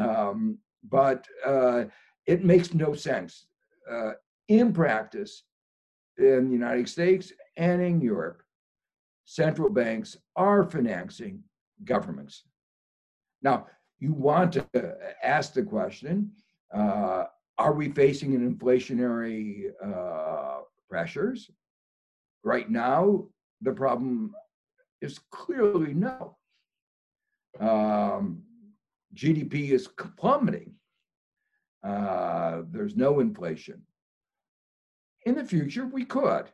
[0.00, 0.58] Um,
[0.88, 1.84] but uh,
[2.26, 3.46] it makes no sense.
[3.90, 4.12] Uh,
[4.48, 5.44] in practice,
[6.18, 8.42] in the United States and in Europe,
[9.24, 11.42] central banks are financing
[11.84, 12.44] governments.
[13.42, 13.66] Now,
[13.98, 16.32] you want to ask the question
[16.74, 17.24] uh,
[17.56, 21.50] are we facing an inflationary uh, pressures?
[22.42, 23.26] Right now,
[23.62, 24.34] the problem
[25.00, 26.36] is clearly no.
[27.60, 28.42] Um,
[29.14, 30.74] GDP is plummeting.
[31.84, 33.82] Uh, there's no inflation.
[35.26, 36.50] In the future, we could.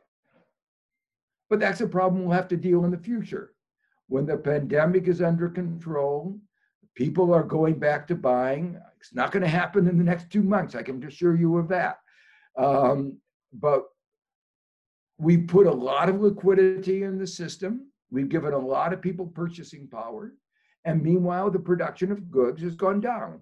[1.51, 3.51] But that's a problem we'll have to deal in the future.
[4.07, 6.39] When the pandemic is under control,
[6.95, 8.79] people are going back to buying.
[9.01, 10.75] It's not going to happen in the next two months.
[10.75, 11.97] I can assure you of that.
[12.57, 13.17] Um,
[13.51, 13.83] but
[15.17, 17.91] we put a lot of liquidity in the system.
[18.11, 20.33] We've given a lot of people purchasing power.
[20.85, 23.41] And meanwhile, the production of goods has gone down.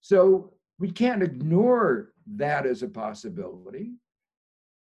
[0.00, 3.92] So we can't ignore that as a possibility.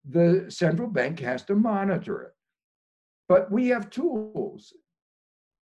[0.09, 2.31] The central bank has to monitor it.
[3.35, 4.73] But we have tools.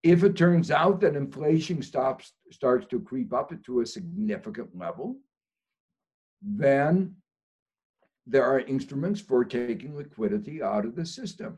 [0.04, 5.16] If it turns out that inflation stops, starts to creep up to a significant level,
[6.42, 7.16] then
[8.28, 11.58] there are instruments for taking liquidity out of the system.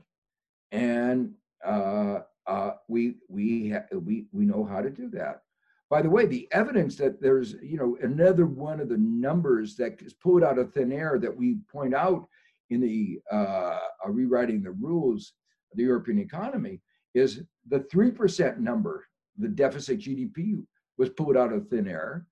[0.72, 1.34] And
[1.66, 5.42] uh, uh, we we we we know how to do that.
[5.90, 10.00] By the way, the evidence that there's you know another one of the numbers that
[10.04, 12.28] is pulled out of thin air that we point out
[12.70, 15.34] in the uh, rewriting the rules
[15.76, 16.82] the European economy
[17.14, 19.06] is the three percent number.
[19.38, 20.64] The deficit GDP
[20.98, 22.26] was pulled out of thin air.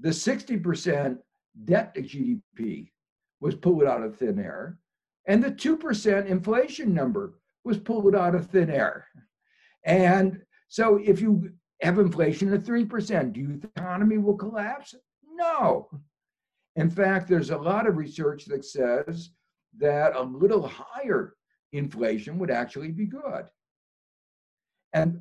[0.00, 1.18] The sixty percent
[1.64, 2.90] debt to GDP
[3.40, 4.78] was pulled out of thin air,
[5.26, 9.06] and the two percent inflation number was pulled out of thin air.
[9.84, 11.50] And so if you
[11.82, 14.94] have inflation at 3%, do you think the economy will collapse?
[15.34, 15.88] No.
[16.76, 19.30] In fact, there's a lot of research that says
[19.78, 21.34] that a little higher
[21.74, 23.44] inflation would actually be good.
[24.92, 25.20] And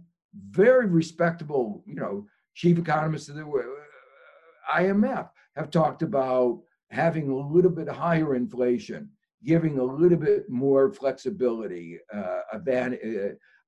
[0.49, 7.36] very respectable, you know, chief economists of the uh, IMF have talked about having a
[7.36, 9.10] little bit higher inflation
[9.43, 12.89] giving a little bit more flexibility, uh, uh,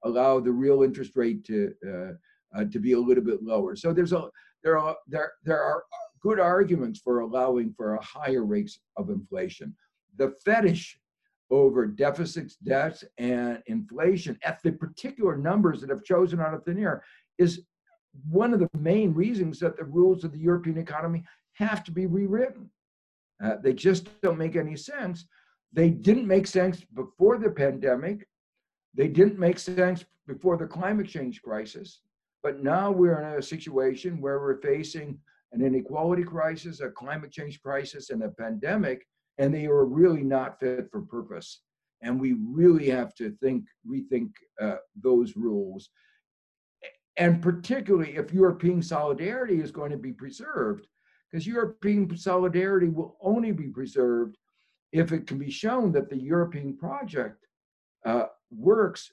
[0.03, 3.75] allow the real interest rate to uh, uh, to be a little bit lower.
[3.75, 4.29] So there's a
[4.63, 5.83] there are there there are
[6.21, 9.75] good arguments for allowing for a higher rates of inflation.
[10.17, 10.97] The fetish
[11.51, 16.79] over deficits, debts, and inflation at the particular numbers that have chosen out of thin
[16.79, 17.03] air
[17.37, 17.61] is
[18.29, 21.23] one of the main reasons that the rules of the European economy
[21.53, 22.69] have to be rewritten.
[23.43, 25.25] Uh, they just don't make any sense
[25.75, 28.25] they didn't make sense before the pandemic.
[28.93, 31.99] They didn't make sense before the climate change crisis.
[32.41, 35.19] But now we're in a situation where we're facing
[35.51, 39.05] an inequality crisis, a climate change crisis, and a pandemic,
[39.37, 41.61] and they are really not fit for purpose.
[42.01, 44.31] And we really have to think, rethink
[44.61, 45.89] uh, those rules.
[47.17, 50.87] And particularly if European solidarity is going to be preserved,
[51.31, 54.37] because European solidarity will only be preserved
[54.91, 57.45] if it can be shown that the European project
[58.05, 59.11] uh, works,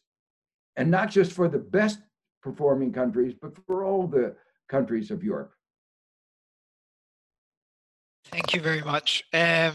[0.76, 2.00] and not just for the best
[2.42, 4.34] performing countries, but for all the
[4.68, 5.52] countries of Europe.
[8.32, 9.22] Thank you very much.
[9.34, 9.74] Um,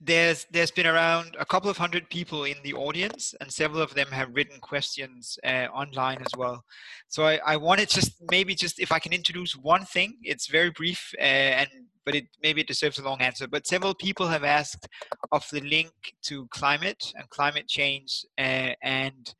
[0.00, 3.92] there's there's been around a couple of hundred people in the audience, and several of
[3.92, 6.64] them have written questions uh, online as well.
[7.08, 10.16] So I, I wanted just maybe just if I can introduce one thing.
[10.22, 11.68] It's very brief, uh, and
[12.06, 13.46] but it maybe it deserves a long answer.
[13.46, 14.88] But several people have asked
[15.30, 15.92] of the link
[16.22, 19.34] to climate and climate change uh, and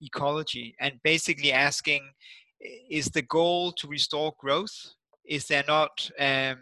[0.00, 2.08] ecology, and basically asking,
[2.90, 4.94] is the goal to restore growth?
[5.26, 6.56] Is there not um,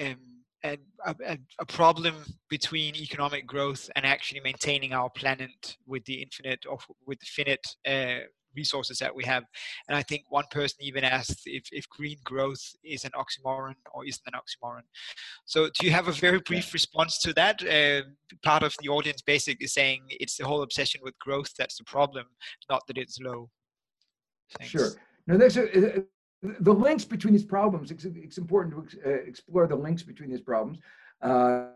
[0.00, 0.31] um,
[0.64, 2.14] a, a, a, problem
[2.48, 7.66] between economic growth and actually maintaining our planet with the infinite of with the finite
[7.86, 8.24] uh,
[8.54, 9.44] resources that we have.
[9.88, 14.06] And I think one person even asked if, if green growth is an oxymoron or
[14.06, 14.82] isn't an oxymoron.
[15.44, 17.62] So do you have a very brief response to that?
[17.62, 18.08] Uh,
[18.42, 22.26] part of the audience basically saying it's the whole obsession with growth that's the problem,
[22.70, 23.50] not that it's low.
[24.58, 24.70] Thanks.
[24.70, 24.90] Sure.
[25.26, 26.04] No, that's a,
[26.42, 27.90] the links between these problems.
[27.90, 30.78] It's, it's important to ex, uh, explore the links between these problems.
[31.20, 31.66] Uh,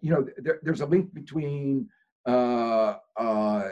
[0.00, 1.88] you know, there, there's a link between
[2.26, 3.68] uh, uh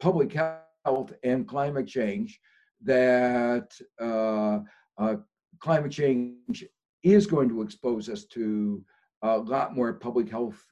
[0.00, 2.40] public health and climate change
[2.82, 4.60] that uh,
[4.98, 5.16] uh,
[5.60, 6.64] climate change
[7.02, 8.82] is going to expose us to
[9.22, 10.62] a lot more public health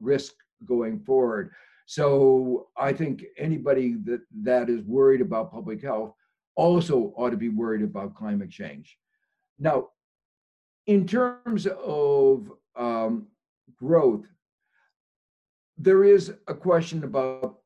[0.00, 0.34] risk
[0.66, 1.52] going forward.
[1.86, 6.14] So I think anybody that, that is worried about public health
[6.56, 8.98] also ought to be worried about climate change.
[9.58, 9.88] Now,
[10.86, 13.26] in terms of um,
[13.76, 14.26] growth,
[15.78, 17.58] there is a question about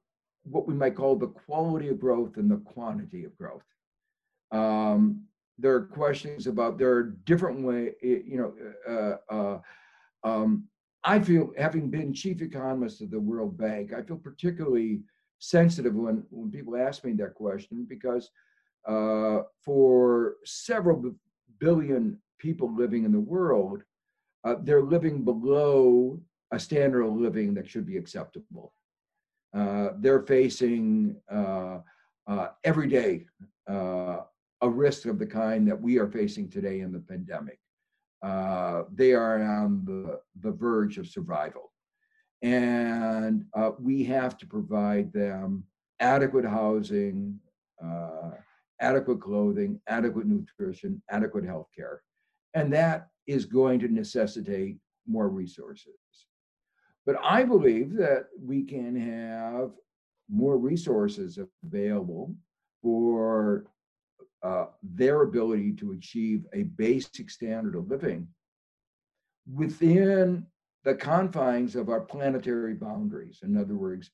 [0.44, 3.64] what we might call the quality of growth and the quantity of growth.
[4.52, 5.24] Um,
[5.58, 9.18] there are questions about there are different way, you know.
[9.30, 9.58] Uh, uh,
[10.24, 10.64] um,
[11.04, 15.02] I feel, having been chief economist of the World Bank, I feel particularly
[15.38, 18.30] sensitive when when people ask me that question because
[18.86, 21.14] uh, for several
[21.58, 23.82] billion people living in the world,
[24.44, 26.20] uh, they're living below
[26.52, 28.72] a standard of living that should be acceptable.
[29.54, 31.78] Uh, they're facing uh,
[32.26, 33.24] uh, every day
[33.70, 34.18] uh,
[34.60, 37.58] a risk of the kind that we are facing today in the pandemic.
[38.92, 41.70] they are on the, the verge of survival.
[42.42, 43.46] And
[43.78, 45.64] we have to provide them
[46.00, 47.38] adequate housing,
[48.80, 52.02] adequate clothing, adequate nutrition, adequate health care.
[52.54, 54.76] And that is going to necessitate
[55.06, 55.94] more resources.
[57.06, 59.72] But I believe that we can have
[60.30, 62.34] more resources available
[62.82, 63.66] for
[64.42, 68.28] uh, their ability to achieve a basic standard of living
[69.52, 70.46] within
[70.84, 73.40] the confines of our planetary boundaries.
[73.42, 74.10] In other words,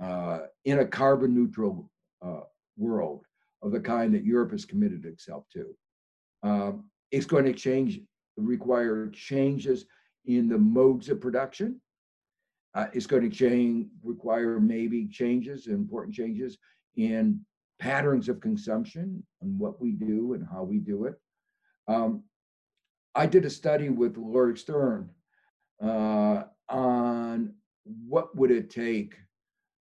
[0.00, 1.90] uh, in a carbon neutral
[2.22, 2.40] uh,
[2.76, 3.24] world
[3.64, 5.74] of the kind that Europe has committed itself to.
[6.42, 8.00] Um, it's going to change,
[8.36, 9.86] require changes
[10.26, 11.80] in the modes of production.
[12.74, 16.58] Uh, it's going to change, require maybe changes, important changes
[16.96, 17.40] in
[17.78, 21.14] patterns of consumption and what we do and how we do it.
[21.88, 22.22] Um,
[23.14, 25.08] I did a study with Lord Stern
[25.82, 27.54] uh, on
[27.84, 29.14] what would it take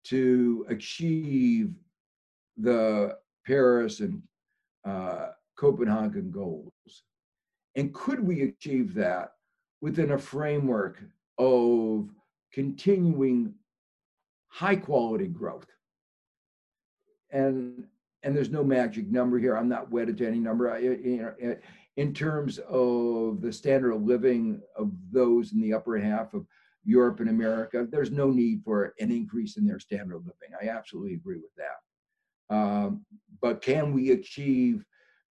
[0.04, 1.74] to achieve
[2.56, 3.16] the
[3.48, 4.22] Paris and
[4.84, 6.72] uh, Copenhagen goals.
[7.74, 9.32] And could we achieve that
[9.80, 11.02] within a framework
[11.38, 12.10] of
[12.52, 13.54] continuing
[14.48, 15.66] high quality growth?
[17.32, 17.84] And
[18.24, 19.56] and there's no magic number here.
[19.56, 20.72] I'm not wedded to any number.
[20.72, 21.56] I, you know,
[21.96, 26.44] in terms of the standard of living of those in the upper half of
[26.84, 30.56] Europe and America, there's no need for an increase in their standard of living.
[30.60, 32.56] I absolutely agree with that.
[32.56, 33.04] Um,
[33.40, 34.84] but can we achieve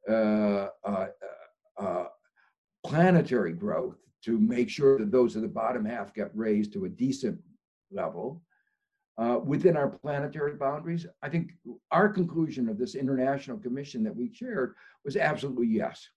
[0.09, 1.07] uh, uh,
[1.77, 2.05] uh,
[2.85, 6.89] planetary growth to make sure that those at the bottom half get raised to a
[6.89, 7.39] decent
[7.91, 8.41] level
[9.17, 11.05] uh, within our planetary boundaries?
[11.21, 11.51] I think
[11.91, 16.07] our conclusion of this international commission that we chaired was absolutely yes,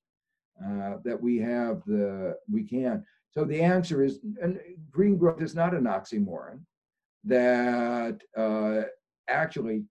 [0.65, 3.05] uh, that we have the, we can.
[3.33, 4.21] So the answer is,
[4.91, 6.61] green growth is not an oxymoron,
[7.25, 8.83] that uh,
[9.29, 9.85] actually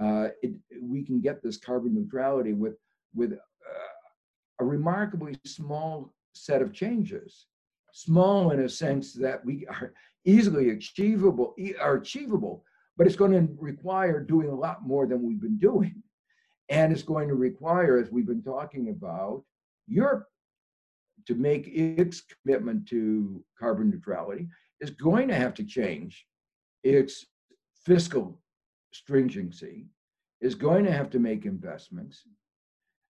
[0.00, 2.74] uh, it, we can get this carbon neutrality with
[3.14, 7.46] with uh, a remarkably small set of changes.
[7.92, 9.94] Small in a sense that we are
[10.26, 12.62] easily achievable, are achievable,
[12.96, 16.02] but it's going to require doing a lot more than we've been doing.
[16.68, 19.44] And it's going to require, as we've been talking about,
[19.86, 20.26] Europe
[21.26, 24.48] to make its commitment to carbon neutrality
[24.80, 26.26] is going to have to change
[26.84, 27.26] its
[27.84, 28.40] fiscal
[28.98, 29.86] stringency,
[30.40, 32.22] is going to have to make investments,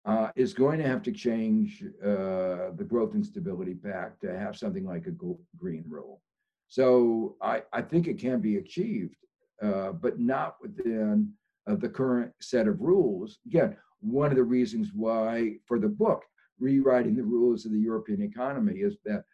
[0.07, 4.57] uh, is going to have to change uh, the Growth and Stability Pact to have
[4.57, 5.17] something like a
[5.57, 6.23] green rule.
[6.69, 9.17] So I, I think it can be achieved,
[9.63, 11.33] uh, but not within
[11.69, 13.39] uh, the current set of rules.
[13.47, 16.23] Again, one of the reasons why for the book,
[16.59, 19.25] rewriting the rules of the European economy is that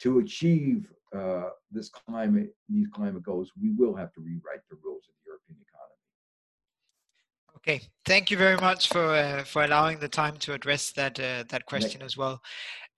[0.00, 5.04] to achieve uh, this climate, these climate goals, we will have to rewrite the rules
[5.08, 5.14] of.
[7.62, 11.44] Okay, thank you very much for uh, for allowing the time to address that uh,
[11.50, 12.40] that question as well.